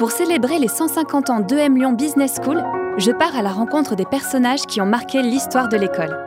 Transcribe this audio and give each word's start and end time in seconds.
Pour 0.00 0.12
célébrer 0.12 0.58
les 0.58 0.68
150 0.68 1.28
ans 1.28 1.40
d'EM 1.40 1.76
Lyon 1.76 1.92
Business 1.92 2.36
School, 2.42 2.64
je 2.96 3.10
pars 3.10 3.36
à 3.36 3.42
la 3.42 3.50
rencontre 3.50 3.96
des 3.96 4.06
personnages 4.06 4.62
qui 4.62 4.80
ont 4.80 4.86
marqué 4.86 5.20
l'histoire 5.20 5.68
de 5.68 5.76
l'école. 5.76 6.18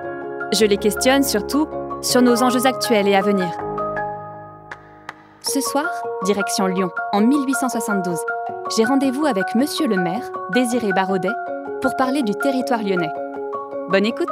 Je 0.54 0.64
les 0.64 0.78
questionne 0.78 1.24
surtout 1.24 1.67
sur 2.04 2.22
nos 2.22 2.44
enjeux 2.44 2.67
actuels 2.67 3.08
et 3.08 3.16
à 3.16 3.22
venir. 3.24 3.50
Ce 5.42 5.59
soir, 5.59 5.90
direction 6.24 6.67
Lyon, 6.67 6.92
en 7.14 7.22
1872. 7.22 8.20
J'ai 8.78 8.83
rendez-vous 8.83 9.25
avec 9.25 9.55
Monsieur 9.55 9.87
le 9.87 9.95
maire, 9.95 10.29
Désiré 10.53 10.93
Barodet, 10.93 11.33
pour 11.81 11.95
parler 11.95 12.21
du 12.21 12.35
territoire 12.35 12.83
lyonnais. 12.83 13.09
Bonne 13.89 14.05
écoute 14.05 14.29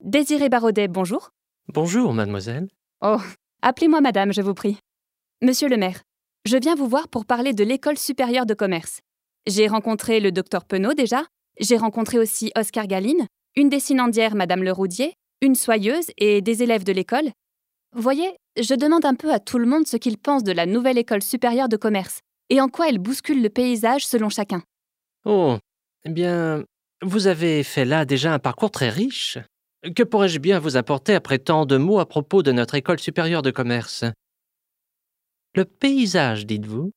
Désiré 0.00 0.48
Barodet, 0.48 0.88
bonjour. 0.88 1.32
Bonjour, 1.68 2.12
mademoiselle. 2.12 2.68
Oh, 3.02 3.18
appelez-moi 3.62 4.00
madame, 4.00 4.32
je 4.32 4.42
vous 4.42 4.52
prie. 4.52 4.78
Monsieur 5.42 5.68
le 5.68 5.76
maire, 5.76 6.02
je 6.44 6.56
viens 6.56 6.74
vous 6.74 6.88
voir 6.88 7.08
pour 7.08 7.24
parler 7.24 7.52
de 7.52 7.62
l'école 7.62 7.96
supérieure 7.96 8.46
de 8.46 8.54
commerce. 8.54 9.00
J'ai 9.46 9.68
rencontré 9.68 10.18
le 10.18 10.32
docteur 10.32 10.64
Penaud 10.64 10.94
déjà, 10.94 11.24
j'ai 11.60 11.76
rencontré 11.76 12.18
aussi 12.18 12.50
Oscar 12.56 12.86
Galine, 12.86 13.26
une 13.54 13.68
dessinandière 13.68 14.34
madame 14.34 14.64
Leroudier, 14.64 15.14
une 15.40 15.54
soyeuse 15.54 16.10
et 16.18 16.42
des 16.42 16.62
élèves 16.62 16.84
de 16.84 16.92
l'école. 16.92 17.30
Voyez, 17.94 18.34
je 18.60 18.74
demande 18.74 19.04
un 19.04 19.14
peu 19.14 19.32
à 19.32 19.38
tout 19.38 19.58
le 19.58 19.66
monde 19.66 19.86
ce 19.86 19.96
qu'ils 19.96 20.18
pensent 20.18 20.44
de 20.44 20.52
la 20.52 20.66
nouvelle 20.66 20.98
école 20.98 21.22
supérieure 21.22 21.68
de 21.68 21.76
commerce 21.76 22.20
et 22.50 22.60
en 22.60 22.68
quoi 22.68 22.88
elle 22.88 22.98
bouscule 22.98 23.40
le 23.40 23.50
paysage 23.50 24.04
selon 24.04 24.28
chacun. 24.28 24.62
Oh, 25.24 25.56
eh 26.04 26.10
bien, 26.10 26.64
vous 27.02 27.28
avez 27.28 27.62
fait 27.62 27.84
là 27.84 28.04
déjà 28.04 28.34
un 28.34 28.38
parcours 28.38 28.70
très 28.70 28.90
riche. 28.90 29.38
Que 29.82 30.04
pourrais-je 30.04 30.38
bien 30.38 30.60
vous 30.60 30.76
apporter 30.76 31.12
après 31.12 31.40
tant 31.40 31.66
de 31.66 31.76
mots 31.76 31.98
à 31.98 32.06
propos 32.06 32.44
de 32.44 32.52
notre 32.52 32.76
école 32.76 33.00
supérieure 33.00 33.42
de 33.42 33.50
commerce? 33.50 34.04
Le 35.54 35.64
paysage, 35.64 36.46
dites-vous? 36.46 36.92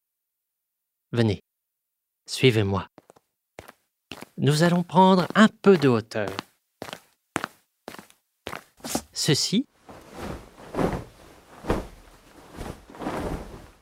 Venez, 1.12 1.40
suivez-moi. 2.28 2.88
Nous 4.38 4.62
allons 4.62 4.84
prendre 4.84 5.28
un 5.34 5.48
peu 5.48 5.80
de 5.80 5.88
hauteur. 5.88 6.30
Ceci 9.14 9.66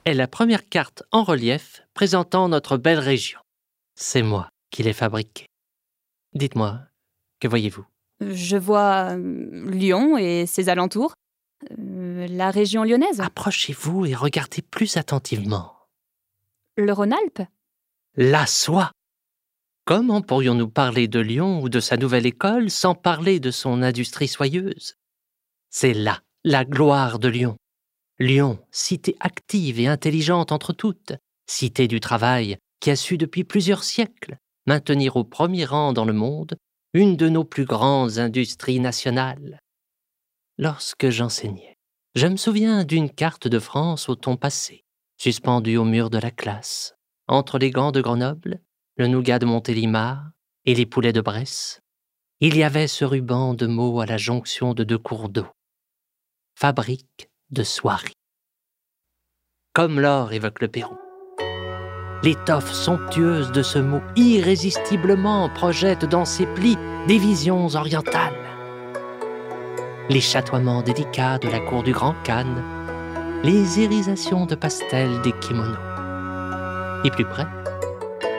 est 0.06 0.14
la 0.14 0.28
première 0.30 0.70
carte 0.70 1.04
en 1.12 1.24
relief 1.24 1.82
présentant 1.94 2.48
notre 2.48 2.78
belle 2.78 3.00
région. 3.00 3.42
C'est 3.96 4.22
moi 4.22 4.48
qui 4.72 4.84
l'ai 4.84 4.94
fabriquée. 4.94 5.48
Dites-moi, 6.34 6.80
que 7.42 7.50
voyez-vous? 7.50 7.86
Je 8.32 8.58
vois 8.58 9.12
euh, 9.12 9.70
Lyon 9.70 10.18
et 10.18 10.46
ses 10.46 10.70
alentours. 10.70 11.14
Euh, 11.72 12.28
la 12.30 12.52
région 12.52 12.84
lyonnaise 12.84 13.22
Approchez-vous 13.22 14.06
et 14.06 14.16
regardez 14.16 14.62
plus 14.62 14.98
attentivement. 14.98 15.74
Le 16.78 16.92
Rhône-Alpes 16.92 17.44
La 18.16 18.46
soie 18.46 18.92
Comment 19.86 20.22
pourrions-nous 20.22 20.70
parler 20.70 21.08
de 21.08 21.20
Lyon 21.20 21.62
ou 21.62 21.70
de 21.70 21.80
sa 21.80 21.98
nouvelle 21.98 22.26
école 22.26 22.70
sans 22.70 22.96
parler 22.96 23.40
de 23.40 23.52
son 23.52 23.82
industrie 23.82 24.30
soyeuse? 24.30 24.96
C'est 25.70 25.94
là 25.94 26.22
la 26.46 26.66
gloire 26.66 27.20
de 27.20 27.28
Lyon. 27.28 27.58
Lyon, 28.20 28.60
cité 28.72 29.16
active 29.20 29.80
et 29.80 29.88
intelligente 29.88 30.52
entre 30.52 30.72
toutes, 30.72 31.14
cité 31.48 31.88
du 31.88 32.00
travail 32.00 32.58
qui 32.80 32.92
a 32.92 32.96
su 32.96 33.18
depuis 33.18 33.44
plusieurs 33.44 33.84
siècles 33.84 34.38
maintenir 34.66 35.16
au 35.18 35.24
premier 35.24 35.66
rang 35.66 35.94
dans 35.94 36.06
le 36.06 36.14
monde 36.14 36.56
une 36.96 37.18
de 37.18 37.28
nos 37.28 37.44
plus 37.44 37.66
grandes 37.66 38.20
industries 38.20 38.80
nationales. 38.80 39.60
Lorsque 40.60 41.10
j'enseignais, 41.10 41.76
je 42.14 42.28
me 42.28 42.38
souviens 42.38 42.84
d'une 42.86 43.10
carte 43.10 43.48
de 43.48 43.58
France 43.58 44.10
au 44.10 44.16
ton 44.16 44.38
passé, 44.38 44.86
suspendue 45.18 45.78
au 45.78 45.86
mur 45.86 46.12
de 46.12 46.20
la 46.20 46.30
classe, 46.30 46.94
entre 47.28 47.58
les 47.58 47.72
gants 47.72 47.92
de 47.92 48.02
Grenoble, 48.02 48.60
le 48.98 49.08
nougat 49.08 49.40
de 49.40 49.48
Montélimar 49.48 50.30
et 50.66 50.76
les 50.76 50.86
poulets 50.86 51.14
de 51.14 51.22
Bresse. 51.22 51.82
Il 52.40 52.56
y 52.56 52.62
avait 52.62 52.88
ce 52.88 53.06
ruban 53.06 53.56
de 53.56 53.66
mots 53.66 54.00
à 54.00 54.06
la 54.06 54.18
jonction 54.18 54.76
de 54.76 54.84
deux 54.84 55.00
cours 55.00 55.30
d'eau. 55.30 55.48
Fabrique 56.54 57.32
de 57.50 57.64
soierie. 57.64 58.14
Comme 59.74 60.00
l'or 60.00 60.32
évoque 60.32 60.62
le 60.62 60.68
Pérou. 60.68 61.03
L'étoffe 62.24 62.72
somptueuse 62.72 63.52
de 63.52 63.62
ce 63.62 63.80
mot 63.80 64.00
irrésistiblement 64.16 65.50
projette 65.50 66.06
dans 66.06 66.24
ses 66.24 66.46
plis 66.46 66.78
des 67.06 67.18
visions 67.18 67.68
orientales. 67.76 68.32
Les 70.10 70.22
chatoiements 70.22 70.82
délicats 70.82 71.38
de 71.38 71.50
la 71.50 71.60
cour 71.60 71.84
du 71.84 71.92
Grand 71.92 72.16
Khan, 72.24 72.46
les 73.44 73.82
irisations 73.82 74.46
de 74.46 74.56
pastel 74.56 75.20
des 75.22 75.34
kimonos. 75.34 75.76
Et 77.04 77.10
plus 77.10 77.26
près, 77.26 77.48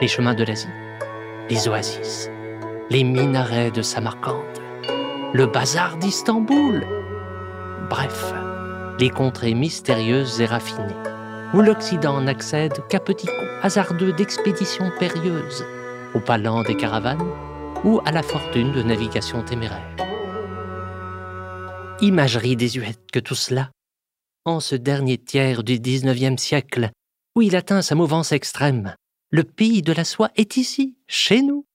les 0.01 0.07
chemins 0.07 0.33
de 0.33 0.43
l'Asie, 0.43 0.67
les 1.51 1.67
oasis, 1.67 2.31
les 2.89 3.03
minarets 3.03 3.69
de 3.69 3.83
Samarcande, 3.83 4.41
le 5.31 5.45
bazar 5.45 5.97
d'Istanbul. 5.97 6.83
Bref, 7.87 8.33
les 8.99 9.11
contrées 9.11 9.53
mystérieuses 9.53 10.41
et 10.41 10.47
raffinées 10.47 11.14
où 11.55 11.61
l'Occident 11.61 12.19
n'accède 12.19 12.85
qu'à 12.89 12.99
petits 12.99 13.27
coups 13.27 13.63
hasardeux 13.63 14.11
d'expéditions 14.11 14.91
périlleuses, 14.99 15.63
au 16.13 16.19
palan 16.19 16.63
des 16.63 16.75
caravanes 16.75 17.31
ou 17.85 18.01
à 18.03 18.11
la 18.11 18.23
fortune 18.23 18.73
de 18.73 18.83
navigation 18.83 19.41
téméraire. 19.41 19.95
Imagerie 22.01 22.57
désuète 22.57 23.09
que 23.09 23.19
tout 23.19 23.35
cela, 23.35 23.71
en 24.43 24.59
ce 24.59 24.75
dernier 24.75 25.17
tiers 25.17 25.63
du 25.63 25.79
XIXe 25.79 26.41
siècle, 26.41 26.91
où 27.37 27.41
il 27.41 27.55
atteint 27.55 27.81
sa 27.81 27.95
mouvance 27.95 28.33
extrême, 28.33 28.93
le 29.31 29.45
pays 29.45 29.81
de 29.81 29.93
la 29.93 30.03
soie 30.03 30.31
est 30.35 30.57
ici, 30.57 30.97
chez 31.07 31.41
nous, 31.41 31.65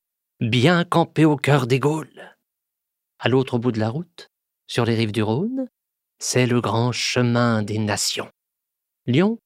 bien 0.40 0.84
campé 0.84 1.24
au 1.24 1.36
cœur 1.36 1.66
des 1.66 1.78
Gaules. 1.78 2.36
À 3.18 3.30
l'autre 3.30 3.58
bout 3.58 3.72
de 3.72 3.80
la 3.80 3.88
route, 3.88 4.28
sur 4.66 4.84
les 4.84 4.94
rives 4.94 5.12
du 5.12 5.22
Rhône, 5.22 5.68
c'est 6.18 6.46
le 6.46 6.60
grand 6.60 6.92
chemin 6.92 7.62
des 7.62 7.78
nations. 7.78 8.28
Lyon 9.06 9.38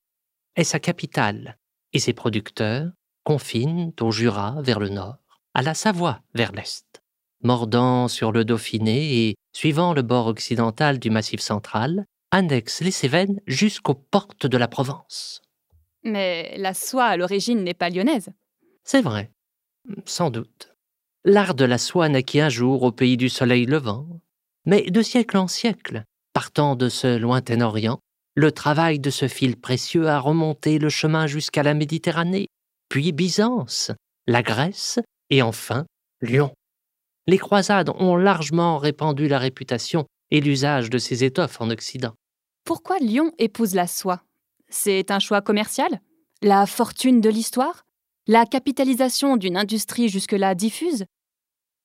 est 0.56 0.64
sa 0.64 0.78
capitale, 0.78 1.58
et 1.92 1.98
ses 1.98 2.12
producteurs 2.12 2.90
confinent 3.24 3.92
au 4.00 4.10
Jura 4.10 4.56
vers 4.60 4.80
le 4.80 4.88
nord, 4.88 5.16
à 5.54 5.62
la 5.62 5.74
Savoie 5.74 6.20
vers 6.34 6.52
l'est, 6.52 7.02
mordant 7.42 8.08
sur 8.08 8.32
le 8.32 8.44
Dauphiné 8.44 9.28
et, 9.28 9.36
suivant 9.52 9.94
le 9.94 10.02
bord 10.02 10.26
occidental 10.26 10.98
du 10.98 11.10
Massif 11.10 11.40
central, 11.40 12.06
annexent 12.30 12.82
les 12.82 12.90
Cévennes 12.90 13.40
jusqu'aux 13.46 13.94
portes 13.94 14.46
de 14.46 14.58
la 14.58 14.68
Provence. 14.68 15.42
Mais 16.02 16.54
la 16.58 16.74
soie 16.74 17.06
à 17.06 17.16
l'origine 17.16 17.64
n'est 17.64 17.74
pas 17.74 17.90
lyonnaise. 17.90 18.30
C'est 18.84 19.00
vrai, 19.00 19.30
sans 20.04 20.30
doute. 20.30 20.74
L'art 21.24 21.54
de 21.54 21.64
la 21.64 21.78
soie 21.78 22.08
naquit 22.08 22.40
un 22.40 22.50
jour 22.50 22.82
au 22.82 22.92
pays 22.92 23.16
du 23.16 23.30
soleil 23.30 23.64
levant, 23.64 24.20
mais 24.66 24.82
de 24.90 25.00
siècle 25.00 25.38
en 25.38 25.48
siècle, 25.48 26.04
partant 26.34 26.76
de 26.76 26.88
ce 26.90 27.16
lointain 27.16 27.62
Orient, 27.62 28.00
le 28.34 28.50
travail 28.50 28.98
de 28.98 29.10
ce 29.10 29.28
fil 29.28 29.56
précieux 29.56 30.08
a 30.08 30.18
remonté 30.18 30.78
le 30.78 30.88
chemin 30.88 31.26
jusqu'à 31.26 31.62
la 31.62 31.74
Méditerranée, 31.74 32.48
puis 32.88 33.12
Byzance, 33.12 33.92
la 34.26 34.42
Grèce 34.42 34.98
et 35.30 35.40
enfin 35.42 35.86
Lyon. 36.20 36.52
Les 37.26 37.38
croisades 37.38 37.90
ont 37.90 38.16
largement 38.16 38.78
répandu 38.78 39.28
la 39.28 39.38
réputation 39.38 40.06
et 40.30 40.40
l'usage 40.40 40.90
de 40.90 40.98
ces 40.98 41.22
étoffes 41.22 41.60
en 41.60 41.70
Occident. 41.70 42.14
Pourquoi 42.64 42.98
Lyon 42.98 43.32
épouse 43.38 43.74
la 43.74 43.86
soie? 43.86 44.22
C'est 44.68 45.10
un 45.10 45.20
choix 45.20 45.40
commercial? 45.40 46.00
La 46.42 46.66
fortune 46.66 47.20
de 47.20 47.30
l'histoire? 47.30 47.84
La 48.26 48.46
capitalisation 48.46 49.36
d'une 49.36 49.56
industrie 49.56 50.08
jusque-là 50.08 50.54
diffuse? 50.54 51.04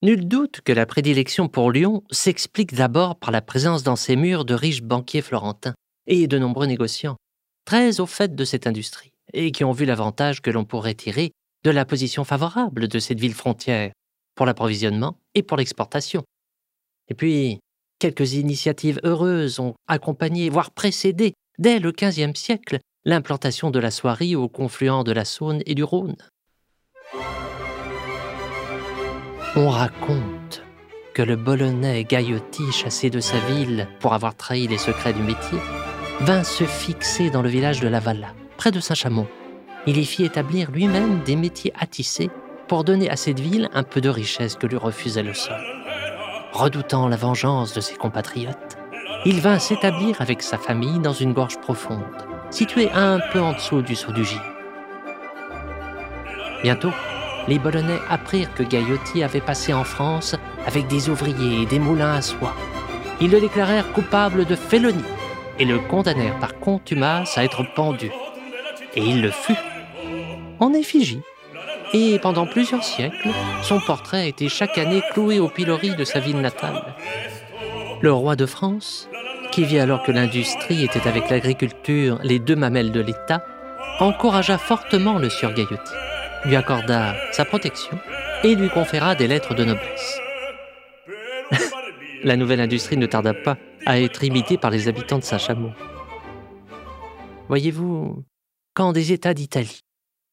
Nul 0.02 0.28
doute 0.28 0.62
que 0.62 0.72
la 0.72 0.86
prédilection 0.86 1.48
pour 1.48 1.72
Lyon 1.72 2.04
s'explique 2.10 2.74
d'abord 2.74 3.18
par 3.18 3.32
la 3.32 3.42
présence 3.42 3.84
dans 3.84 3.98
ses 3.98 4.16
murs 4.16 4.46
de 4.46 4.54
riches 4.54 4.82
banquiers 4.82 5.22
florentins 5.22 5.76
et 6.08 6.28
de 6.28 6.38
nombreux 6.38 6.66
négociants, 6.66 7.18
très 7.66 8.00
au 8.00 8.06
fait 8.06 8.36
de 8.36 8.46
cette 8.46 8.68
industrie, 8.68 9.12
et 9.34 9.52
qui 9.52 9.64
ont 9.64 9.72
vu 9.72 9.86
l'avantage 9.86 10.42
que 10.42 10.50
l'on 10.50 10.66
pourrait 10.66 10.96
tirer 10.96 11.32
de 11.64 11.72
la 11.72 11.86
position 11.86 12.24
favorable 12.24 12.88
de 12.88 13.00
cette 13.00 13.20
ville 13.20 13.34
frontière 13.34 13.92
pour 14.36 14.46
l'approvisionnement 14.46 15.18
et 15.36 15.44
pour 15.44 15.58
l'exportation. 15.58 16.24
Et 17.10 17.14
puis, 17.14 17.60
quelques 18.00 18.34
initiatives 18.34 19.00
heureuses 19.04 19.60
ont 19.60 19.76
accompagné, 19.88 20.50
voire 20.50 20.72
précédé, 20.72 21.34
dès 21.58 21.80
le 21.80 21.92
XVe 21.92 22.36
siècle, 22.36 22.80
l'implantation 23.06 23.72
de 23.72 23.80
la 23.80 23.92
soierie 23.92 24.36
au 24.36 24.48
confluent 24.48 25.04
de 25.04 25.12
la 25.12 25.26
Saône 25.26 25.62
et 25.66 25.76
du 25.76 25.84
Rhône. 25.84 26.16
On 29.56 29.70
raconte 29.70 30.64
que 31.14 31.22
le 31.22 31.36
Bolonais 31.36 32.06
Gaillotti, 32.06 32.72
chassé 32.72 33.10
de 33.10 33.20
sa 33.20 33.40
ville 33.40 33.88
pour 34.00 34.14
avoir 34.14 34.36
trahi 34.36 34.68
les 34.68 34.78
secrets 34.78 35.12
du 35.12 35.24
métier, 35.24 35.58
vint 36.22 36.44
se 36.44 36.66
fixer 36.66 37.30
dans 37.30 37.42
le 37.42 37.48
village 37.48 37.80
de 37.80 37.88
La 37.88 38.02
Valla, 38.02 38.34
près 38.58 38.72
de 38.72 38.82
Saint-Chamond. 38.82 39.28
Il 39.88 39.98
y 39.98 40.06
fit 40.06 40.26
établir 40.26 40.70
lui-même 40.70 41.22
des 41.24 41.38
métiers 41.38 41.72
à 41.80 41.86
tisser 41.88 42.30
pour 42.68 42.84
donner 42.84 43.10
à 43.10 43.16
cette 43.16 43.40
ville 43.40 43.70
un 43.74 43.84
peu 43.84 44.02
de 44.02 44.10
richesse 44.10 44.56
que 44.56 44.68
lui 44.68 44.76
refusait 44.76 45.24
le 45.24 45.34
sol. 45.34 45.56
Redoutant 46.52 47.08
la 47.08 47.16
vengeance 47.16 47.74
de 47.74 47.80
ses 47.80 47.96
compatriotes, 47.96 48.78
il 49.26 49.40
vint 49.40 49.60
s'établir 49.60 50.22
avec 50.22 50.42
sa 50.42 50.58
famille 50.58 51.00
dans 51.00 51.14
une 51.14 51.34
gorge 51.34 51.60
profonde, 51.62 52.04
située 52.50 52.92
un 52.92 53.20
peu 53.32 53.40
en 53.40 53.54
dessous 53.54 53.82
du 53.82 53.96
saut 53.96 54.12
du 54.12 54.26
Gilles. 54.26 54.40
Bientôt, 56.64 56.92
les 57.48 57.60
Bolonais 57.60 58.00
apprirent 58.10 58.54
que 58.54 58.64
Gaillotti 58.64 59.24
avait 59.24 59.40
passé 59.40 59.72
en 59.74 59.86
France 59.86 60.36
avec 60.68 60.88
des 60.88 61.10
ouvriers 61.10 61.62
et 61.62 61.66
des 61.66 61.80
moulins 61.80 62.16
à 62.16 62.22
soie. 62.22 62.54
Ils 63.22 63.32
le 63.32 63.40
déclarèrent 63.40 63.92
coupable 63.94 64.46
de 64.46 64.56
félonie 64.56 65.04
et 65.60 65.66
le 65.66 65.80
condamnèrent 65.80 66.40
par 66.40 66.60
contumace 66.60 67.38
à 67.38 67.44
être 67.44 67.64
pendu. 67.76 68.12
Et 68.96 69.02
il 69.02 69.22
le 69.22 69.32
fut, 69.32 69.58
en 70.60 70.74
effigie. 70.74 71.22
Et 71.94 72.20
pendant 72.20 72.46
plusieurs 72.46 72.84
siècles, 72.84 73.30
son 73.64 73.80
portrait 73.80 74.22
a 74.22 74.26
été 74.26 74.48
chaque 74.48 74.78
année 74.78 75.02
cloué 75.12 75.40
au 75.40 75.50
pilori 75.50 75.96
de 75.96 76.04
sa 76.04 76.20
ville 76.20 76.40
natale. 76.40 76.84
Le 78.02 78.14
roi 78.14 78.36
de 78.36 78.46
France, 78.46 79.10
qui 79.52 79.64
vit 79.64 79.80
alors 79.80 80.04
que 80.04 80.12
l'industrie 80.12 80.84
était 80.84 81.08
avec 81.08 81.30
l'agriculture 81.30 82.20
les 82.24 82.40
deux 82.40 82.56
mamelles 82.56 82.92
de 82.92 83.02
l'État, 83.02 83.44
encouragea 84.00 84.58
fortement 84.58 85.18
le 85.18 85.30
sieur 85.30 85.54
Gaillotti, 85.54 85.94
lui 86.46 86.56
accorda 86.56 87.16
sa 87.32 87.44
protection 87.44 87.98
et 88.44 88.56
lui 88.56 88.70
conféra 88.70 89.16
des 89.16 89.28
lettres 89.28 89.56
de 89.56 89.66
noblesse. 89.66 90.20
La 92.24 92.36
nouvelle 92.36 92.60
industrie 92.60 92.98
ne 92.98 93.06
tarda 93.06 93.34
pas 93.34 93.58
à 93.86 94.00
être 94.00 94.24
imitée 94.24 94.58
par 94.58 94.72
les 94.72 94.88
habitants 94.88 95.20
de 95.20 95.24
Saint-Chamond. 95.24 95.74
Voyez-vous, 97.48 98.26
quand 98.74 98.92
des 98.92 99.14
États 99.14 99.34
d'Italie, 99.34 99.80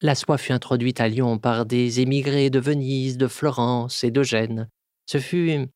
la 0.01 0.15
soie 0.15 0.37
fut 0.37 0.53
introduite 0.53 1.01
à 1.01 1.09
Lyon 1.09 1.39
par 1.39 1.65
des 1.65 2.01
émigrés 2.01 2.51
de 2.51 2.59
Venise, 2.59 3.17
de 3.17 3.29
Florence 3.29 4.03
et 4.05 4.11
de 4.11 4.23
Gênes, 4.23 4.69
ce 5.07 5.19
fut 5.19 5.69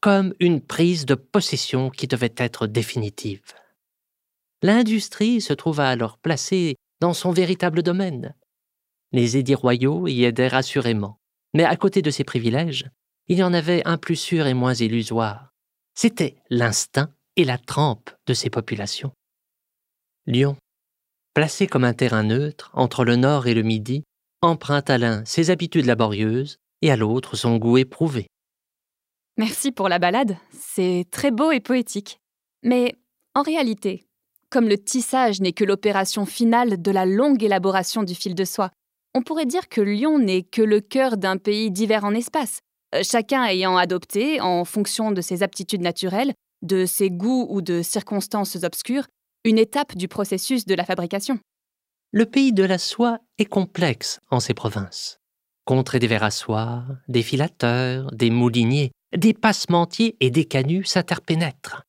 comme 0.00 0.34
une 0.40 0.60
prise 0.60 1.06
de 1.06 1.14
possession 1.14 1.90
qui 1.90 2.06
devait 2.06 2.34
être 2.36 2.66
définitive. 2.66 3.54
L'industrie 4.62 5.40
se 5.40 5.52
trouva 5.52 5.88
alors 5.88 6.18
placée 6.18 6.76
dans 7.00 7.12
son 7.12 7.32
véritable 7.32 7.82
domaine. 7.82 8.34
Les 9.12 9.36
édits 9.36 9.54
royaux 9.54 10.08
y 10.08 10.24
aidèrent 10.24 10.54
assurément, 10.54 11.20
mais 11.52 11.64
à 11.64 11.76
côté 11.76 12.02
de 12.02 12.10
ces 12.10 12.24
privilèges, 12.24 12.86
il 13.28 13.38
y 13.38 13.42
en 13.42 13.54
avait 13.54 13.82
un 13.86 13.96
plus 13.96 14.16
sûr 14.16 14.46
et 14.46 14.54
moins 14.54 14.74
illusoire. 14.74 15.50
C'était 15.94 16.36
l'instinct 16.50 17.10
et 17.36 17.44
la 17.44 17.58
trempe 17.58 18.10
de 18.26 18.34
ces 18.34 18.50
populations. 18.50 19.12
Lyon, 20.26 20.56
placé 21.34 21.66
comme 21.66 21.84
un 21.84 21.94
terrain 21.94 22.22
neutre 22.22 22.70
entre 22.74 23.04
le 23.04 23.16
nord 23.16 23.46
et 23.46 23.54
le 23.54 23.62
midi, 23.62 24.04
emprunte 24.42 24.90
à 24.90 24.98
l'un 24.98 25.24
ses 25.24 25.50
habitudes 25.50 25.86
laborieuses 25.86 26.58
et 26.82 26.90
à 26.90 26.96
l'autre 26.96 27.36
son 27.36 27.56
goût 27.56 27.78
éprouvé. 27.78 28.26
Merci 29.36 29.72
pour 29.72 29.88
la 29.88 29.98
balade, 29.98 30.36
c'est 30.52 31.06
très 31.10 31.30
beau 31.30 31.50
et 31.50 31.60
poétique. 31.60 32.18
Mais 32.62 32.94
en 33.34 33.42
réalité, 33.42 34.06
comme 34.50 34.68
le 34.68 34.78
tissage 34.78 35.40
n'est 35.40 35.52
que 35.52 35.64
l'opération 35.64 36.26
finale 36.26 36.80
de 36.80 36.90
la 36.92 37.06
longue 37.06 37.42
élaboration 37.42 38.04
du 38.04 38.14
fil 38.14 38.34
de 38.34 38.44
soie, 38.44 38.70
on 39.14 39.22
pourrait 39.22 39.46
dire 39.46 39.68
que 39.68 39.80
Lyon 39.80 40.18
n'est 40.18 40.42
que 40.42 40.62
le 40.62 40.80
cœur 40.80 41.16
d'un 41.16 41.36
pays 41.36 41.70
divers 41.70 42.04
en 42.04 42.14
espace, 42.14 42.60
chacun 43.02 43.44
ayant 43.44 43.76
adopté, 43.76 44.40
en 44.40 44.64
fonction 44.64 45.12
de 45.12 45.20
ses 45.20 45.42
aptitudes 45.42 45.82
naturelles, 45.82 46.32
de 46.62 46.86
ses 46.86 47.10
goûts 47.10 47.46
ou 47.50 47.62
de 47.62 47.82
circonstances 47.82 48.56
obscures, 48.62 49.06
une 49.44 49.58
étape 49.58 49.96
du 49.96 50.08
processus 50.08 50.64
de 50.66 50.74
la 50.74 50.84
fabrication. 50.84 51.38
Le 52.12 52.26
pays 52.26 52.52
de 52.52 52.64
la 52.64 52.78
soie 52.78 53.18
est 53.38 53.44
complexe 53.44 54.20
en 54.30 54.40
ces 54.40 54.54
provinces. 54.54 55.18
Contrée 55.64 55.98
des 55.98 56.18
soie, 56.30 56.84
des 57.08 57.22
filateurs, 57.22 58.10
des 58.12 58.30
mouliniers, 58.30 58.92
des 59.16 59.34
passementiers 59.34 60.16
et 60.20 60.30
des 60.30 60.44
canuts 60.44 60.84
s'interpénètrent. 60.84 61.82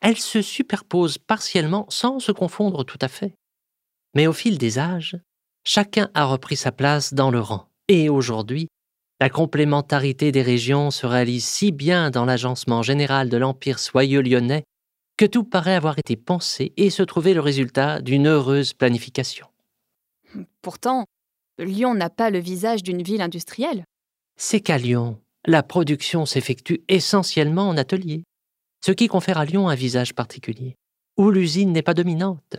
Elles 0.00 0.18
se 0.18 0.42
superposent 0.42 1.18
partiellement 1.18 1.86
sans 1.88 2.18
se 2.18 2.32
confondre 2.32 2.84
tout 2.84 2.98
à 3.00 3.08
fait. 3.08 3.34
Mais 4.14 4.26
au 4.26 4.32
fil 4.32 4.58
des 4.58 4.78
âges, 4.78 5.16
chacun 5.64 6.10
a 6.14 6.24
repris 6.24 6.56
sa 6.56 6.72
place 6.72 7.14
dans 7.14 7.30
le 7.30 7.40
rang. 7.40 7.68
Et 7.88 8.08
aujourd'hui, 8.08 8.68
la 9.20 9.28
complémentarité 9.28 10.32
des 10.32 10.40
régions 10.40 10.90
se 10.90 11.06
réalise 11.06 11.44
si 11.44 11.72
bien 11.72 12.10
dans 12.10 12.24
l'agencement 12.24 12.82
général 12.82 13.28
de 13.28 13.36
l'Empire 13.36 13.78
soyeux 13.78 14.22
lyonnais 14.22 14.64
que 15.18 15.26
tout 15.26 15.44
paraît 15.44 15.74
avoir 15.74 15.98
été 15.98 16.16
pensé 16.16 16.72
et 16.78 16.88
se 16.88 17.02
trouver 17.02 17.34
le 17.34 17.40
résultat 17.40 18.00
d'une 18.00 18.26
heureuse 18.26 18.72
planification. 18.72 19.46
Pourtant, 20.62 21.04
Lyon 21.58 21.94
n'a 21.94 22.08
pas 22.08 22.30
le 22.30 22.38
visage 22.38 22.82
d'une 22.82 23.02
ville 23.02 23.20
industrielle. 23.20 23.84
C'est 24.38 24.60
qu'à 24.60 24.78
Lyon, 24.78 25.20
la 25.46 25.62
production 25.62 26.24
s'effectue 26.24 26.82
essentiellement 26.88 27.68
en 27.68 27.76
atelier, 27.76 28.24
ce 28.82 28.92
qui 28.92 29.08
confère 29.08 29.36
à 29.36 29.44
Lyon 29.44 29.68
un 29.68 29.74
visage 29.74 30.14
particulier, 30.14 30.76
où 31.18 31.30
l'usine 31.30 31.72
n'est 31.72 31.82
pas 31.82 31.92
dominante. 31.92 32.56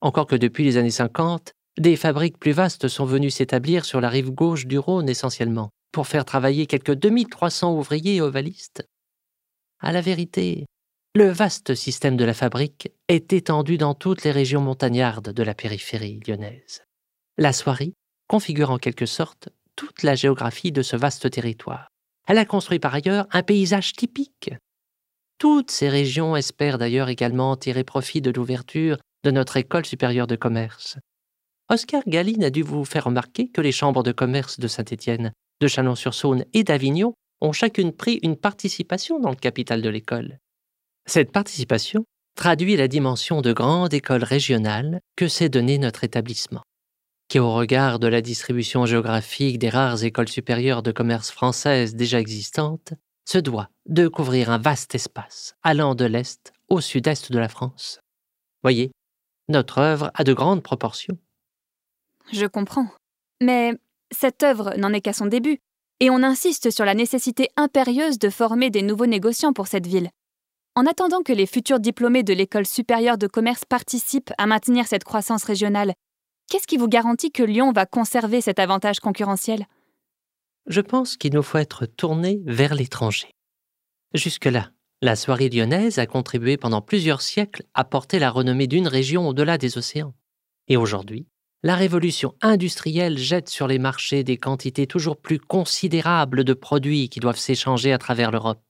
Encore 0.00 0.26
que 0.26 0.36
depuis 0.36 0.64
les 0.64 0.78
années 0.78 0.90
50, 0.90 1.52
des 1.78 1.96
fabriques 1.96 2.38
plus 2.38 2.52
vastes 2.52 2.88
sont 2.88 3.04
venues 3.04 3.30
s'établir 3.30 3.84
sur 3.84 4.00
la 4.00 4.08
rive 4.08 4.30
gauche 4.30 4.66
du 4.66 4.78
Rhône 4.78 5.10
essentiellement, 5.10 5.70
pour 5.92 6.06
faire 6.06 6.24
travailler 6.24 6.66
quelques 6.66 6.94
2300 6.94 7.76
ouvriers 7.76 8.20
ovalistes. 8.20 8.86
À 9.80 9.92
la 9.92 10.00
vérité, 10.00 10.66
le 11.14 11.28
vaste 11.28 11.74
système 11.74 12.16
de 12.16 12.24
la 12.24 12.34
fabrique 12.34 12.92
est 13.08 13.32
étendu 13.32 13.78
dans 13.78 13.94
toutes 13.94 14.22
les 14.22 14.30
régions 14.30 14.60
montagnardes 14.60 15.32
de 15.32 15.42
la 15.42 15.54
périphérie 15.54 16.20
lyonnaise. 16.26 16.84
La 17.36 17.52
soierie 17.52 17.94
configure 18.28 18.70
en 18.70 18.78
quelque 18.78 19.06
sorte 19.06 19.48
toute 19.74 20.02
la 20.02 20.14
géographie 20.14 20.72
de 20.72 20.82
ce 20.82 20.94
vaste 20.96 21.30
territoire. 21.30 21.88
Elle 22.28 22.38
a 22.38 22.44
construit 22.44 22.78
par 22.78 22.94
ailleurs 22.94 23.26
un 23.32 23.42
paysage 23.42 23.94
typique. 23.94 24.50
Toutes 25.38 25.70
ces 25.70 25.88
régions 25.88 26.36
espèrent 26.36 26.78
d'ailleurs 26.78 27.08
également 27.08 27.56
tirer 27.56 27.82
profit 27.82 28.20
de 28.20 28.30
l'ouverture 28.30 28.98
de 29.24 29.30
notre 29.30 29.56
école 29.56 29.86
supérieure 29.86 30.26
de 30.26 30.36
commerce. 30.36 30.98
Oscar 31.68 32.02
Galine 32.06 32.44
a 32.44 32.50
dû 32.50 32.62
vous 32.62 32.84
faire 32.84 33.04
remarquer 33.04 33.48
que 33.48 33.60
les 33.60 33.72
chambres 33.72 34.02
de 34.02 34.12
commerce 34.12 34.60
de 34.60 34.68
Saint-Étienne, 34.68 35.32
de 35.60 35.68
Chalon-sur-Saône 35.68 36.44
et 36.52 36.64
d'Avignon 36.64 37.14
ont 37.40 37.52
chacune 37.52 37.92
pris 37.92 38.18
une 38.22 38.36
participation 38.36 39.18
dans 39.18 39.30
le 39.30 39.36
capital 39.36 39.82
de 39.82 39.88
l'école. 39.88 40.38
Cette 41.06 41.32
participation 41.32 42.04
traduit 42.36 42.76
la 42.76 42.88
dimension 42.88 43.40
de 43.40 43.52
grande 43.52 43.94
école 43.94 44.24
régionale 44.24 45.00
que 45.16 45.28
s'est 45.28 45.48
donnée 45.48 45.78
notre 45.78 46.04
établissement 46.04 46.62
qui, 47.30 47.38
au 47.38 47.54
regard 47.54 48.00
de 48.00 48.08
la 48.08 48.20
distribution 48.20 48.86
géographique 48.86 49.58
des 49.60 49.68
rares 49.68 50.02
écoles 50.02 50.28
supérieures 50.28 50.82
de 50.82 50.90
commerce 50.90 51.30
françaises 51.30 51.94
déjà 51.94 52.18
existantes, 52.18 52.92
se 53.24 53.38
doit 53.38 53.70
de 53.88 54.08
couvrir 54.08 54.50
un 54.50 54.58
vaste 54.58 54.96
espace 54.96 55.54
allant 55.62 55.94
de 55.94 56.04
l'Est 56.04 56.52
au 56.68 56.80
sud-est 56.80 57.30
de 57.30 57.38
la 57.38 57.48
France. 57.48 58.00
Voyez, 58.64 58.90
notre 59.48 59.78
œuvre 59.78 60.10
a 60.14 60.24
de 60.24 60.32
grandes 60.32 60.64
proportions. 60.64 61.16
Je 62.32 62.46
comprends. 62.46 62.88
Mais 63.40 63.74
cette 64.10 64.42
œuvre 64.42 64.74
n'en 64.76 64.92
est 64.92 65.00
qu'à 65.00 65.12
son 65.12 65.26
début, 65.26 65.58
et 66.00 66.10
on 66.10 66.22
insiste 66.22 66.70
sur 66.70 66.84
la 66.84 66.94
nécessité 66.94 67.48
impérieuse 67.56 68.18
de 68.18 68.30
former 68.30 68.70
des 68.70 68.82
nouveaux 68.82 69.06
négociants 69.06 69.52
pour 69.52 69.66
cette 69.66 69.86
ville. 69.86 70.10
En 70.74 70.86
attendant 70.86 71.22
que 71.22 71.32
les 71.32 71.46
futurs 71.46 71.80
diplômés 71.80 72.22
de 72.22 72.32
l'école 72.32 72.66
supérieure 72.66 73.18
de 73.18 73.26
commerce 73.26 73.64
participent 73.64 74.32
à 74.38 74.46
maintenir 74.46 74.86
cette 74.86 75.04
croissance 75.04 75.44
régionale 75.44 75.94
Qu'est-ce 76.50 76.66
qui 76.66 76.78
vous 76.78 76.88
garantit 76.88 77.30
que 77.30 77.44
Lyon 77.44 77.70
va 77.70 77.86
conserver 77.86 78.40
cet 78.40 78.58
avantage 78.58 78.98
concurrentiel? 78.98 79.66
Je 80.66 80.80
pense 80.80 81.16
qu'il 81.16 81.32
nous 81.32 81.44
faut 81.44 81.58
être 81.58 81.86
tourné 81.86 82.40
vers 82.44 82.74
l'étranger. 82.74 83.30
Jusque-là, 84.14 84.72
la 85.00 85.14
soirée 85.14 85.48
lyonnaise 85.48 86.00
a 86.00 86.06
contribué 86.06 86.56
pendant 86.56 86.82
plusieurs 86.82 87.22
siècles 87.22 87.62
à 87.72 87.84
porter 87.84 88.18
la 88.18 88.30
renommée 88.30 88.66
d'une 88.66 88.88
région 88.88 89.28
au-delà 89.28 89.58
des 89.58 89.78
océans. 89.78 90.12
Et 90.66 90.76
aujourd'hui, 90.76 91.28
la 91.62 91.76
révolution 91.76 92.34
industrielle 92.40 93.18
jette 93.18 93.48
sur 93.48 93.66
les 93.66 93.78
marchés 93.78 94.24
des 94.24 94.38
quantités 94.38 94.86
toujours 94.86 95.18
plus 95.18 95.38
considérables 95.38 96.44
de 96.44 96.54
produits 96.54 97.08
qui 97.10 97.20
doivent 97.20 97.38
s'échanger 97.38 97.92
à 97.92 97.98
travers 97.98 98.30
l'Europe, 98.30 98.64